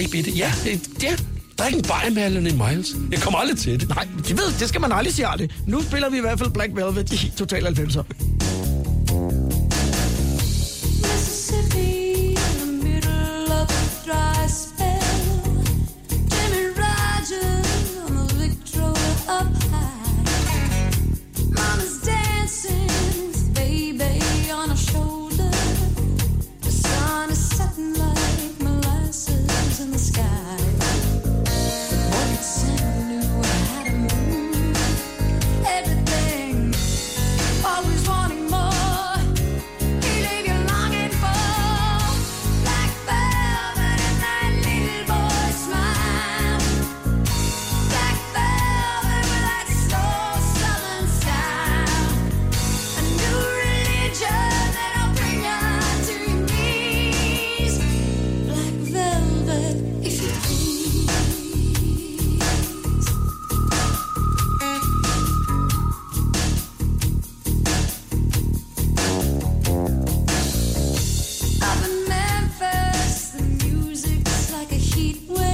[0.00, 0.38] vibe i det.
[0.38, 1.16] Ja, det, ja.
[1.58, 2.88] Drik en bajer med Alana Miles.
[3.10, 3.88] Jeg kommer aldrig til det.
[3.88, 5.50] Nej, de ved, det skal man aldrig sige aldrig.
[5.66, 8.02] Nu spiller vi i hvert fald Black Velvet i Total 90'er.
[11.02, 11.98] Mississippi
[75.08, 75.47] with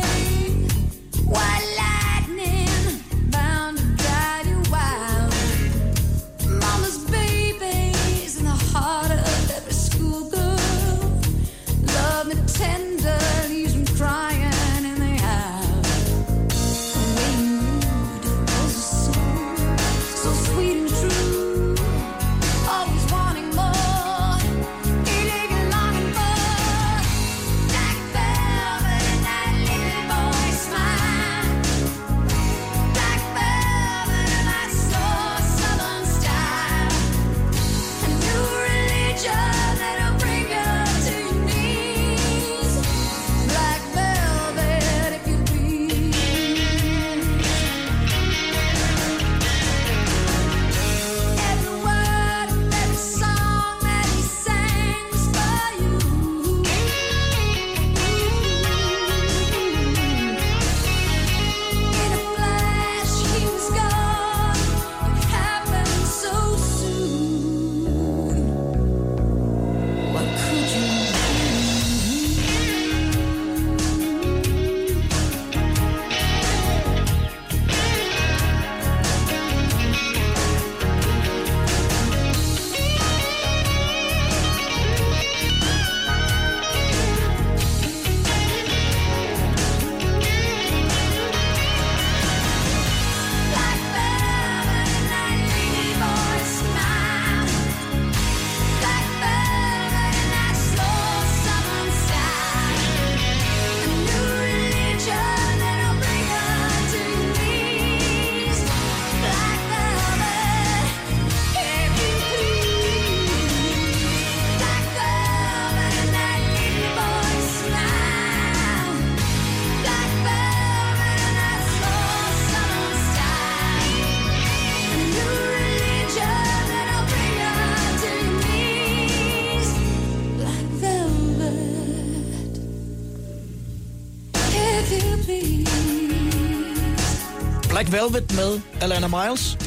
[137.84, 139.58] Black Velvet med Alana Miles,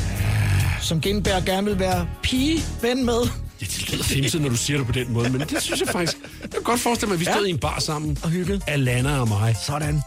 [0.81, 3.21] som Gindberg gerne vil være pigeven med.
[3.61, 5.89] Ja, det lyder femset, når du siger det på den måde, men det synes jeg
[5.89, 6.17] faktisk...
[6.41, 7.47] Jeg kan godt forestille mig, at vi stod Ja.
[7.47, 8.17] i en bar sammen.
[8.23, 8.63] Og hygget.
[8.67, 9.55] Alana og mig.
[9.65, 10.01] Sådan.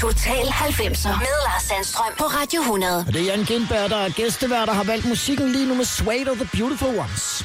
[0.00, 3.04] Total 90'er med Lars Sandstrøm på Radio 100.
[3.06, 5.84] Og det er Jan Gindberg, der er gæstevært, der har valgt musikken lige nu med
[5.84, 7.44] Suede of the Beautiful Ones.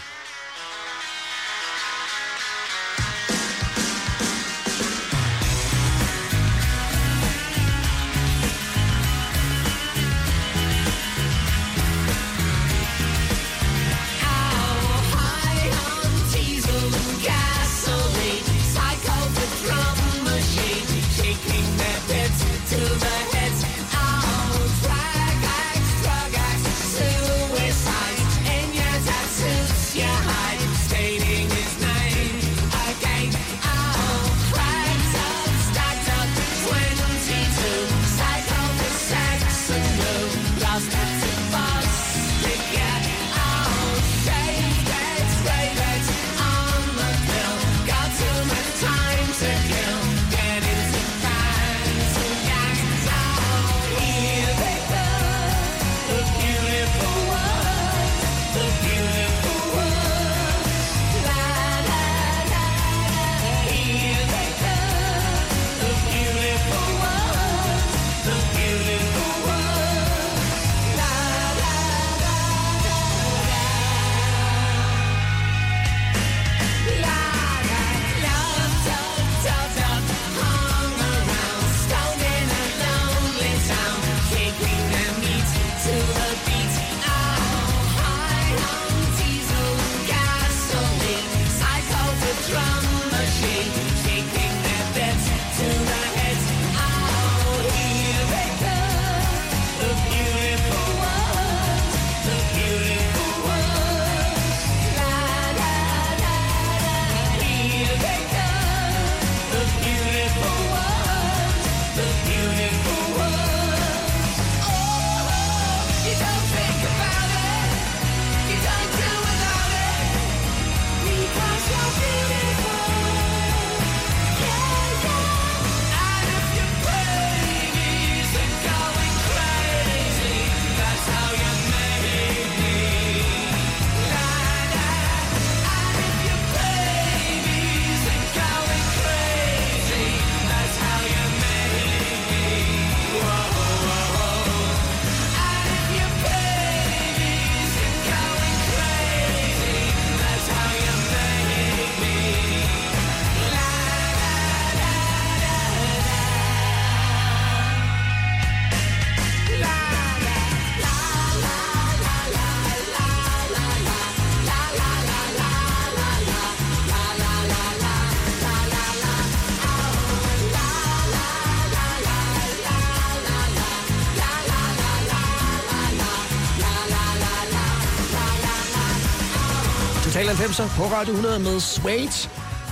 [180.45, 182.09] 90'er på Radio 100 med Suede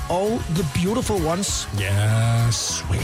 [0.09, 1.69] og The Beautiful Ones.
[1.79, 3.01] Ja, sweet.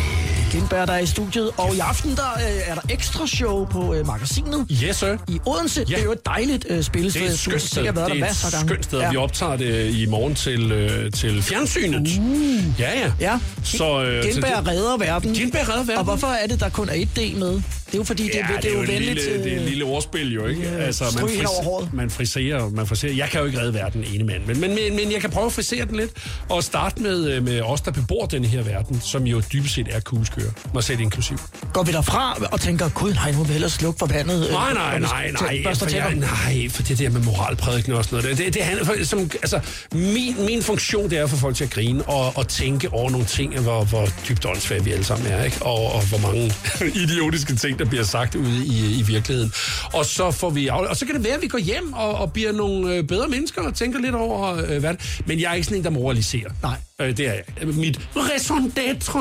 [0.51, 1.49] Gindberg, der er i studiet.
[1.57, 5.17] Og i aften der øh, er der ekstra show på øh, magasinet Yes, sir.
[5.28, 5.80] i Odense.
[5.89, 5.95] Ja.
[5.95, 7.22] Det er jo et dejligt øh, spillested.
[7.22, 7.84] Det er et skønt sted.
[7.84, 8.99] Det er et skønt sted.
[8.99, 9.09] Ja.
[9.11, 12.20] Vi optager det i morgen til, øh, til fjernsynet.
[12.20, 12.80] Uh.
[12.80, 13.11] Ja, ja.
[13.20, 15.34] Ja, Så, øh, Gindberg redder verden.
[15.34, 15.97] Gindberg redder verden.
[15.97, 17.61] Og hvorfor er det, der kun er et D med?
[17.89, 18.99] Det er jo fordi, det, Ja, det, er jo venligt.
[18.99, 20.61] lille, det er et øh, lille ordspil jo, ikke?
[20.61, 21.93] Ja, altså, over håret.
[21.93, 23.13] man friserer, man friserer.
[23.13, 25.45] Jeg kan jo ikke redde verden ene mand, men, men, men, men jeg kan prøve
[25.45, 26.11] at frisere den lidt,
[26.49, 29.87] og starte med, øh, med os, der bebor den her verden, som jo dybest set
[29.91, 31.37] er kugleskøre, mig selv inklusiv.
[31.73, 34.45] Går vi derfra og tænker, gud nej, nu må vi hellere slukke for vandet.
[34.47, 37.93] øh, Nej, nej, nej, nej, til- børste for jeg, nej, for det der med moralprædiken
[37.93, 39.59] og sådan noget, det, det, det handler, for, som, altså,
[39.91, 43.09] min, min funktion, det er at få folk til at grine og, og tænke over
[43.09, 45.57] nogle ting, hvor, hvor dybt åndssvage vi alle sammen er, ikke?
[45.61, 46.53] Og, og hvor mange
[47.03, 49.53] idiotiske ting, der bliver sagt ude i, i virkeligheden.
[49.93, 52.34] Og så får vi og så kan det være, at vi går hjem og, og
[52.34, 54.99] bliver nogle øh, bedre mennesker og tænker lidt over øh, verden.
[55.25, 56.49] Men jeg er ikke sådan en, der moraliserer.
[56.63, 56.77] Nej.
[57.01, 57.67] Øh, det er jeg.
[57.67, 59.19] Mit raison d'être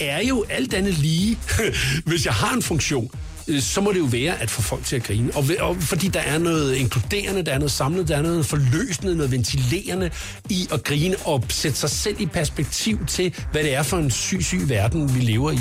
[0.00, 1.38] er jo alt andet lige,
[2.06, 3.10] hvis jeg har en funktion,
[3.60, 5.30] så må det jo være at få folk til at grine.
[5.34, 9.16] Og, og fordi der er noget inkluderende, der er noget samlet, der er noget forløsende,
[9.16, 10.10] noget ventilerende
[10.48, 14.10] i at grine og sætte sig selv i perspektiv til, hvad det er for en
[14.10, 15.58] syg, syg verden, vi lever i.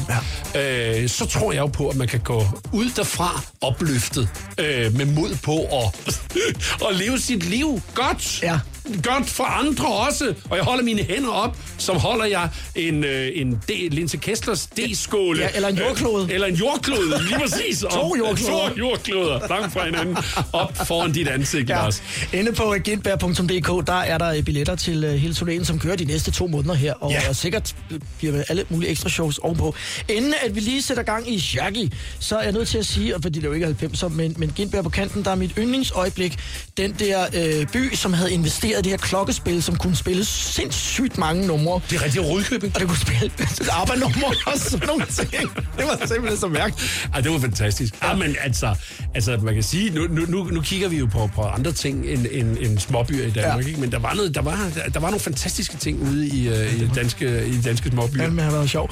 [0.55, 1.01] Ja.
[1.01, 5.05] Øh, så tror jeg jo på, at man kan gå ud derfra opløftet øh, med
[5.05, 6.21] mod på at,
[6.89, 8.43] at leve sit liv godt.
[8.43, 8.59] Ja.
[9.03, 10.33] Godt for andre også.
[10.49, 14.65] Og jeg holder mine hænder op som holder jeg en, øh, en D, Linse Kesslers
[14.67, 15.39] D-skåle.
[15.41, 16.23] Ja, eller en jordklode.
[16.23, 17.79] Øh, eller en jordklode, lige præcis.
[17.91, 18.69] To jordkloder.
[18.69, 20.17] To jordkloder, langt fra hinanden,
[20.53, 21.75] op foran dit ansigt, ja.
[21.75, 22.03] Lars.
[22.33, 26.31] Inde på gintberg.dk, der er der billetter til uh, hele turnéen, som kører de næste
[26.31, 27.33] to måneder her, og Ja.
[27.33, 27.75] sikkert
[28.17, 29.75] bliver alle mulige ekstra shows ovenpå.
[30.09, 33.15] Inden at vi lige sætter gang i Shaggy, så er jeg nødt til at sige,
[33.15, 35.35] og fordi det er jo ikke er 90'er, men, men Gintberg på kanten, der er
[35.35, 36.35] mit yndlingsøjeblik,
[36.77, 41.17] den der øh, by, som havde investeret i det her klokkespil, som kunne spille sindssygt
[41.17, 41.81] mange numre.
[41.89, 42.75] Det er rigtig Rødkøbing.
[42.75, 43.31] Og det kunne spille
[43.81, 45.31] arbejdsnumre og sådan nogle ting.
[45.77, 47.09] Det var simpelthen så mærkeligt.
[47.13, 47.93] Ej, det var fantastisk.
[48.03, 48.75] Ja, men altså,
[49.15, 52.05] altså, man kan sige, nu, nu, nu, nu kigger vi jo på, på andre ting
[52.05, 53.67] end, end, end småbyer i Danmark, ja.
[53.67, 53.79] Ikke?
[53.79, 56.87] men der var, noget, der, var, der var nogle fantastiske ting ude i, uh, i,
[56.95, 58.23] danske, i danske småbyer.
[58.23, 58.89] Ja, men har været sjov.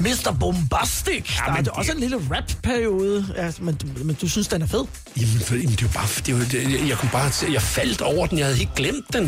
[0.00, 0.36] Mr.
[0.40, 1.36] Bombastic.
[1.46, 4.66] Ja, der er det- også en lille rap-periode, ja, men, men du synes, den er
[4.66, 4.84] fed?
[5.20, 8.00] Jamen, for, jamen, det var bare, det var, det, jeg, jeg kunne bare jeg faldt
[8.00, 8.38] over den.
[8.38, 9.25] Jeg havde helt glemt den,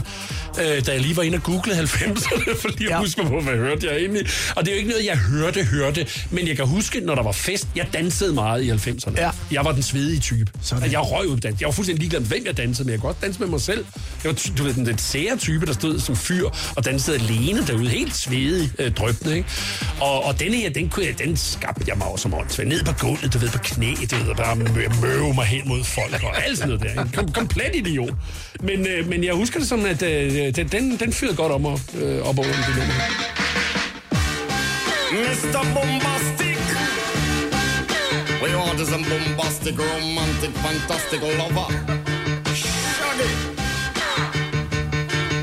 [0.60, 2.98] øh, da jeg lige var inde og googlede 90'erne, for lige at Ja.
[2.98, 4.26] huske, hvor hvad hørte jeg egentlig.
[4.56, 7.22] Og det er jo ikke noget, jeg hørte, hørte, men jeg kan huske, når der
[7.22, 9.20] var fest, jeg dansede meget i 90'erne.
[9.20, 9.30] Ja.
[9.50, 10.50] Jeg var den svedige type.
[10.62, 10.82] Sådan.
[10.82, 11.60] Altså, jeg røg ud dans.
[11.60, 12.92] Jeg var fuldstændig ligeglad med, hvem jeg dansede med.
[12.92, 13.84] Jeg kunne godt danse med mig selv.
[14.24, 17.66] Jeg var, du ved, den, den sære type, der stod som fyr og dansede alene
[17.66, 19.48] derude, helt svedig, øh, drøbende, ikke?
[20.00, 22.64] Og, og denne her, den, kunne jeg, den skabte jeg mig også som åndssvær.
[22.64, 25.68] Ned på gulvet, du ved, på knæ, du ved, og bare mø- møve mig hen
[25.68, 27.02] mod folk og alt sådan noget der.
[27.02, 28.14] En kom, komplet idiot.
[28.60, 31.66] Men, øh, men jeg husker det som, at øh, den, den, den fyrede godt om
[31.66, 32.94] og, øh, op over det nummer.
[35.12, 35.60] Mr.
[35.74, 36.58] Bombastic.
[38.42, 41.68] We want some a bombastic, romantic, fantastic lover.
[42.54, 43.30] Shaggy.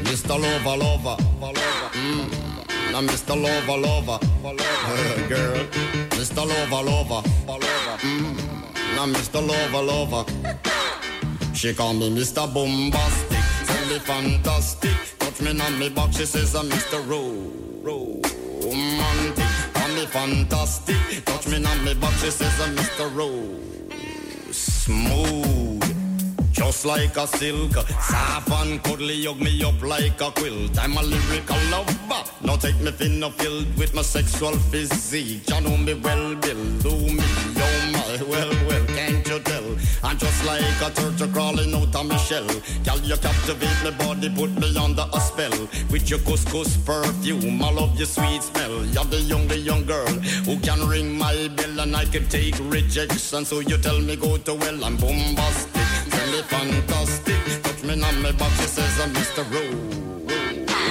[0.08, 0.36] Mr.
[0.44, 1.90] Lover, lover, lover.
[1.94, 2.92] Mm.
[2.92, 3.36] Now Mr.
[3.36, 5.28] Lover, lover, lover.
[5.30, 5.66] Girl.
[6.18, 6.44] Mr.
[6.52, 7.98] Lover, lover, lover.
[8.04, 8.38] Mm.
[8.96, 9.42] Now Mr.
[9.42, 10.24] Lover, lover.
[11.56, 12.54] She call me Mr.
[12.54, 13.40] Bombastic,
[13.90, 14.92] me fantastic.
[15.18, 17.00] Touch me on me back, she says I'm Mr.
[17.08, 17.42] Ro,
[17.82, 19.46] romantic.
[19.74, 23.16] Call me fantastic, touch me on me back, she says I'm Mr.
[23.16, 23.32] Ro,
[24.52, 25.82] smooth.
[26.52, 30.78] Just like a silk, soft and cuddly, hug me up like a quilt.
[30.78, 32.30] I'm a lyrical lover.
[32.44, 35.50] Now take me thin or filled with my sexual physique.
[35.50, 36.64] You know me well, Bill.
[36.80, 38.85] Do me, oh my, well, well,
[40.06, 40.12] tell?
[40.12, 42.48] I'm just like a turtle crawling out of my shell.
[42.84, 45.68] Girl, you captivate my body, put me under a spell.
[45.92, 48.86] With your couscous perfume, I love your sweet smell.
[48.86, 50.08] You're the young, the young girl
[50.46, 53.46] who can ring my bell and I can take rejection.
[53.46, 55.82] So you tell me go to well, I'm bombastic.
[56.10, 57.64] Tell me fantastic.
[57.64, 59.44] Touch me on my back, she says I'm Mr.
[59.52, 60.04] Ro-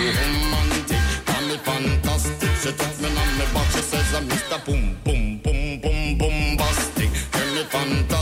[0.05, 1.03] Romantic.
[1.27, 2.51] Call me fantastic.
[2.63, 4.65] She touch me on my back, she says I'm Mr.
[4.65, 7.11] Boom, boom, boom, boom, bombastic.
[7.33, 8.14] Tell me fantastic.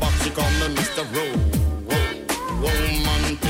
[0.00, 1.04] Back, she call me Mr.
[1.14, 1.40] Ro-
[1.90, 2.20] Ro-
[2.62, 3.40] Romantic.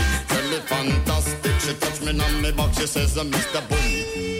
[0.51, 1.53] Me fantastic.
[1.61, 3.61] She touch me on my back, she says uh, I'm Mr.
[3.69, 4.34] Boom,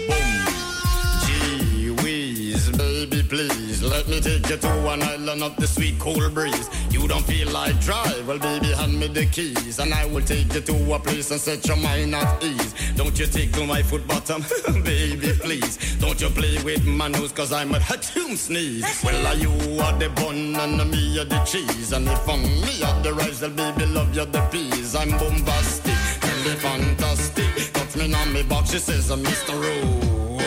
[4.25, 6.67] take you to an island of the sweet cool breeze.
[6.89, 10.51] You don't feel like drive, well, baby, hand me the keys, and I will take
[10.51, 12.73] you to a place and set your mind at ease.
[12.95, 14.43] Don't you tickle my foot bottom,
[14.83, 15.95] baby, please.
[15.97, 19.03] Don't you play with my nose, cause I'm a hum sneeze.
[19.03, 19.51] Well, are you
[19.81, 23.41] are the bun and me are the cheese, and if I'm me are the rice,
[23.41, 24.95] then baby, love you the peas.
[24.95, 27.73] I'm bombastic, tell me fantastic.
[27.73, 29.53] Touch me on me box, she says Mr.
[29.53, 30.39] Ro-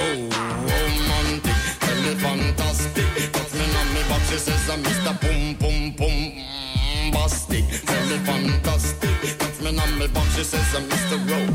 [0.67, 1.55] romantic.
[1.79, 3.28] Tell me fantastic.
[4.09, 5.13] Back, she says I'm Mr.
[5.21, 7.65] Boom Boom Boom mm, Bastic.
[7.87, 9.39] Tell me fantastic.
[9.39, 11.19] Touch me on me back, she says I'm Mr.
[11.29, 11.55] Ro-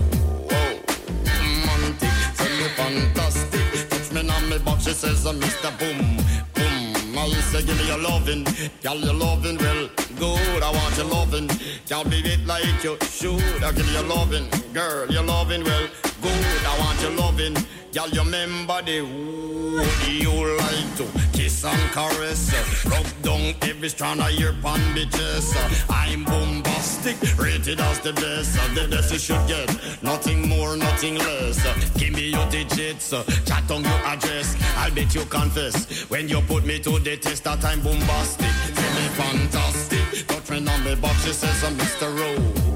[1.25, 2.13] romantic.
[2.37, 3.89] Tell me fantastic.
[3.89, 5.71] Touch me on me back, she says I'm Mr.
[5.79, 6.17] Boom
[6.53, 7.17] Boom.
[7.17, 8.43] I say give me your loving,
[8.81, 10.63] girl your loving well good.
[10.63, 11.47] I want your loving,
[11.87, 13.63] can't be it like you should.
[13.63, 15.87] I give you loving, girl your loving well
[16.21, 16.65] good.
[16.65, 17.55] I want your loving,
[17.93, 24.21] girl you remember the would you like to kiss and caress, rub down every strand
[24.21, 28.53] of your uh, I'm bombastic, rated as the best.
[28.75, 29.69] The best you should get,
[30.01, 31.59] nothing more, nothing less.
[31.97, 33.09] Give me your digits,
[33.45, 34.55] chat on your address.
[34.77, 38.53] I'll bet you confess when you put me to the test that I'm bombastic.
[38.75, 41.25] Tell me fantastic, touch me on me box.
[41.25, 42.09] She says I'm Mr.
[42.17, 42.29] Ro,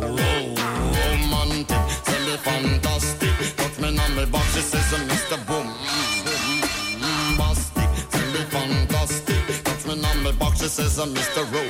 [0.08, 0.38] Ro,
[1.04, 1.84] romantic.
[2.06, 4.56] Tell me fantastic, touch me on me box.
[4.56, 5.38] She says I'm Mr.
[5.48, 5.67] Boom.
[10.98, 11.44] Says I'm Mr.
[11.54, 11.62] Ro.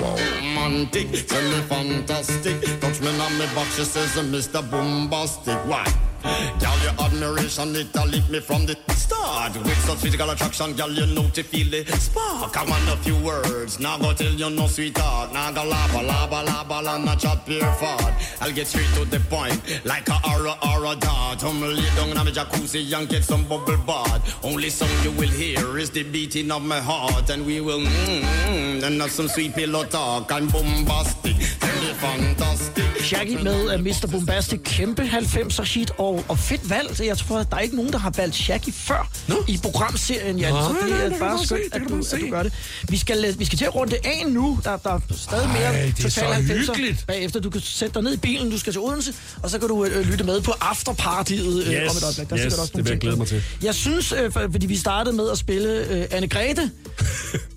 [0.00, 2.80] Romantic, tell me fantastic.
[2.80, 4.68] Touch me on my box, she says Mr.
[4.70, 5.58] Bombastic.
[5.66, 5.84] Why?
[6.22, 9.56] Girl, your admiration, it a me from the start.
[9.56, 12.56] With such physical attraction, girl, you know to feel the spark.
[12.56, 15.32] I want a few words, now go tell you no sweetheart.
[15.32, 18.14] Now go lava, lava, lava, la, not chat pure fart.
[18.40, 21.40] I'll get straight to the point, like a aura, aura dart.
[21.40, 24.44] Down in jacuzzi and get some bubble bath.
[24.44, 27.30] Only song you will hear is the beating of my heart.
[27.30, 30.30] And we will, mm, mm, and have some sweet pillow talk.
[30.32, 32.88] I'm bombastic, fantastic.
[33.08, 34.10] Shaggy med uh, Mr.
[34.10, 36.97] Bombastic, kæmpe 90'er hit, og, og fedt valg.
[36.98, 39.34] Så Jeg tror, at der er ikke nogen, der har valgt Shaggy før Nå.
[39.48, 40.52] i programserien, Jan.
[40.52, 42.42] Nå, så det nej, er det kan bare skønt, det at du, at du gør
[42.42, 42.52] det.
[42.88, 44.58] Vi skal, vi skal til at runde af nu.
[44.64, 47.04] Der, der er stadig mere Ej, det er Total så 90'er hyggeligt.
[47.06, 47.40] bagefter.
[47.40, 49.12] Du kan sætte dig ned i bilen, du skal til Odense,
[49.42, 52.30] og så kan du øh, lytte med på afterpartiet øh, Yes, om et øjeblik.
[52.30, 53.42] Der er yes, også det vil jeg glæde mig til.
[53.62, 56.70] Jeg synes, øh, for, fordi vi startede med at spille øh, Anne Grete,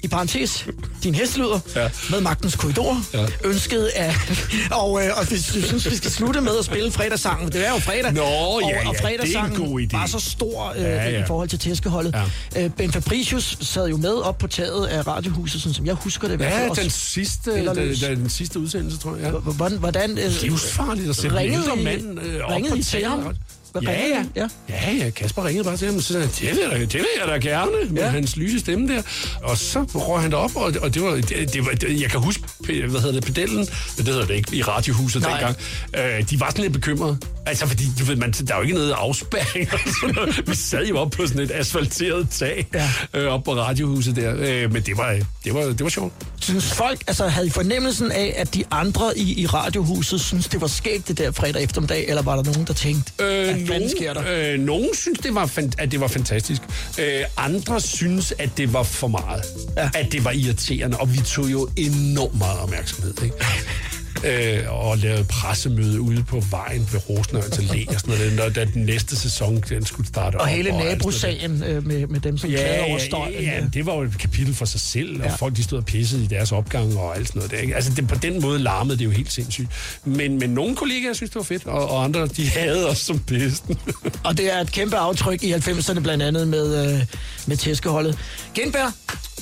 [0.03, 0.65] i parentes,
[1.03, 1.89] din hestelyder, Ja.
[2.09, 3.26] med Magtens Korridor, Ja.
[3.43, 4.15] ønsket af...
[4.72, 7.51] Og, øh, og vi synes, vi skal slutte med at spille fredagssangen.
[7.51, 8.13] Det er jo fredag.
[8.13, 9.97] Nå, og, ja, ja, og det er en fredagssangen god idé.
[9.97, 11.23] var så stor øh, Ja, ja.
[11.23, 12.15] i forhold til tæskeholdet.
[12.55, 12.63] Ja.
[12.65, 16.27] Øh, ben Fabricius sad jo med op på taget af Radiohuset, sådan som jeg husker
[16.27, 16.39] det.
[16.41, 19.33] Ja, den sidste, den, den sidste udsendelse, tror jeg.
[19.33, 19.39] Ja.
[19.39, 22.83] Hvordan, hvordan øh, Livsfarligt at sætte en ringede ældre I- mand øh, op på til
[22.85, 23.07] taget.
[23.07, 23.35] ham?
[23.72, 24.23] Hvad Ja, ja.
[24.35, 24.48] Ja.
[24.69, 25.10] ja, ja.
[25.10, 27.72] Kasper ringede bare til ham og sagde, det vil, jeg, det vil jeg da gerne,
[27.89, 28.10] med Ja.
[28.10, 29.02] hans lyse stemme der.
[29.43, 32.19] Og så røg han derop, og, og det var, det, det var, det, jeg kan
[32.19, 35.31] huske, hvad hedder det, pedellen, men det hedder det ikke, i radiohuset Nej.
[35.31, 35.56] dengang.
[36.19, 37.18] Øh, de var sådan lidt bekymrede.
[37.45, 40.43] Altså, fordi du ved, man, der er jo ikke noget sådan noget.
[40.48, 42.89] Vi sad jo op på sådan et asfalteret tag, Ja.
[43.14, 44.34] øh, op på radiohuset der.
[44.38, 46.14] Øh, men det var, det var, det var sjovt.
[46.41, 50.61] Synes folk, altså havde I fornemmelsen af, at de andre i, i Radiohuset synes det
[50.61, 54.13] var skægt det der fredag eftermiddag, eller var der nogen, der tænkte, Øh, fanden sker
[54.13, 54.21] der?
[54.21, 56.61] nogen, øh, nogen synes, det var, at det var fantastisk.
[56.99, 59.43] Øh, andre synes, at det var for meget.
[59.77, 59.89] Ja.
[59.93, 63.13] At det var irriterende, og vi tog jo enormt meget opmærksomhed.
[63.23, 63.35] Ikke?
[64.25, 68.65] Øh, og lavede pressemøde ude på vejen ved Rosenørns Allé og sådan noget, når, da
[68.65, 70.47] den næste sæson den skulle starte Og op.
[70.47, 70.97] hele sådan noget.
[70.97, 73.33] nabosagen øh, med, med dem, som Ja, klagede over ja, støjen.
[73.43, 73.73] ja, øh.
[73.73, 75.29] det var jo et kapitel for sig selv, og Ja.
[75.29, 75.35] ja.
[75.35, 77.51] folk de stod og pissede i deres opgang og alt sådan noget.
[77.51, 77.75] Der, ikke?
[77.75, 79.67] Altså det, på den måde larmede det jo helt sindssygt.
[80.05, 83.19] Men, men nogle kollegaer synes, det var fedt, og, og andre de havde os som
[83.19, 83.77] pesten.
[84.23, 87.05] Og det er et kæmpe aftryk i 90'erne, blandt andet med, øh,
[87.45, 88.17] med tæskeholdet.
[88.55, 88.91] Genberg,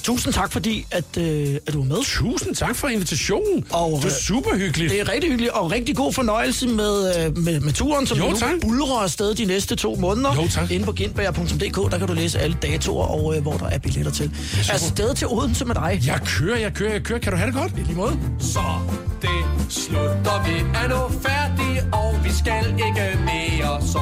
[0.04, 1.98] tusind tak, fordi at, øh, at du var med.
[2.06, 3.66] Tusind tak for invitationen.
[3.72, 4.92] Og, det var øh, super hyggeligt.
[4.92, 8.30] Det er rigtig hyggeligt, og rigtig god fornøjelse med, øh, med, med turen, som Jo,
[8.30, 8.50] nu tak.
[8.62, 10.36] bulrer afsted de næste to måneder.
[10.36, 10.72] Jo, tak.
[10.72, 14.12] Inde på gindberg.dk, der kan du læse alle datoer, og øh, hvor der er billetter
[14.12, 14.32] til.
[14.72, 16.02] Afsted til Odense med dig.
[16.06, 17.20] Jeg kører, jeg kører, jeg kører.
[17.20, 17.72] Kan du have det godt?
[17.78, 18.20] I lige måde.
[18.40, 18.60] Så
[19.22, 19.30] det
[19.70, 24.02] slutter vi er nu færdige, og vi skal ikke mere, så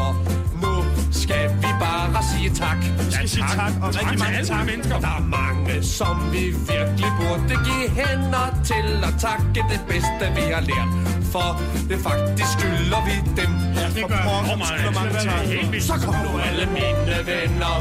[0.62, 2.78] nu skal vi bare sige tak.
[3.06, 4.66] Vi skal sige tak, og rigtig mange tak.
[4.66, 5.00] mennesker.
[5.00, 6.44] Der er mange, som vi
[6.74, 10.90] virkelig burde give hænder til at takke det bedste, vi har lært.
[11.34, 11.50] For
[11.90, 13.52] det faktisk skylder vi dem.
[13.78, 14.68] Ja, det gør jeg.
[14.72, 15.82] Skylder mange tak.
[15.90, 17.76] Så kom nu alle mine venner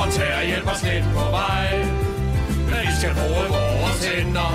[0.00, 1.68] og tag og hjælp os lidt på vej.
[2.84, 3.44] Vi skal bruge
[3.82, 4.52] vores hænder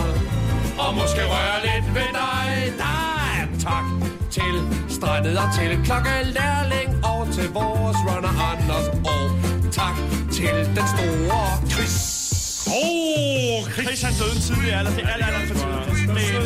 [0.84, 2.74] og måske røre lidt ved dig.
[2.78, 2.98] Der
[3.38, 3.86] er tak
[4.32, 4.54] til
[4.98, 8.88] strandet og til klokkelærling og til vores runner Anders.
[9.14, 9.26] Og
[9.72, 9.96] tak
[10.32, 12.27] til den store Chris.
[12.68, 14.92] Åh, oh, Chris han døde en tidlig alder.
[14.98, 15.86] Det er alt, alt for tidligt.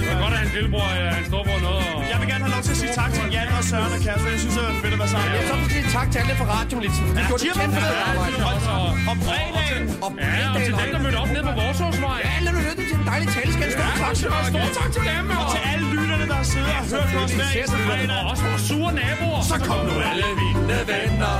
[0.04, 1.86] Det er Godt, at hans lillebror er en storbror noget.
[1.96, 2.02] Og...
[2.12, 4.30] Jeg vil gerne have lov til at sige tak til Jan og Søren og Kasper.
[4.36, 5.30] Jeg synes, det var fedt at være sammen.
[5.50, 6.84] Så vil jeg sige tak til alle fra radioen,
[7.18, 8.36] Vi gjorde de det kæmpe været arbejde.
[9.12, 9.84] Om fredagen.
[10.06, 12.20] Og Ja, og til dem, der mødte op nede på Vorsåsvej.
[12.28, 13.70] Ja, lad nu lytte til en dejlig taleskab.
[13.78, 14.46] Stor tak til os.
[14.54, 17.34] Stor tak til dem, og, Til alle lytterne, der har siddet og hørt på os
[17.40, 18.18] hver eneste fredag.
[18.18, 19.42] og også vores sure naboer.
[19.52, 21.36] Så kom nu alle mine venner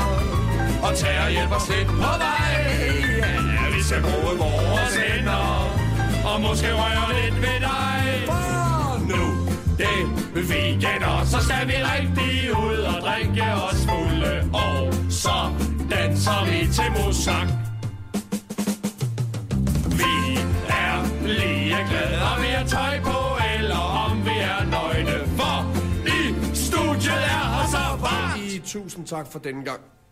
[0.86, 3.51] og tag og hjælp os lidt på vej.
[3.82, 5.44] Vi skal bruge vores hænder
[6.26, 8.02] og måske røre lidt ved dig.
[8.26, 9.24] For nu,
[9.78, 10.00] det
[10.50, 14.50] weekender, så skal vi rigtig ud og drikke os fulde.
[14.54, 15.38] Og så
[15.92, 17.48] danser vi til musak.
[20.00, 20.16] Vi
[20.84, 23.20] er lige glade, om vi har tøj på,
[23.58, 25.18] eller om vi er nøgne.
[25.38, 25.56] For
[26.06, 26.20] i
[26.56, 28.66] studiet er her så varmt.
[28.66, 29.82] Tusind tak for denne gang.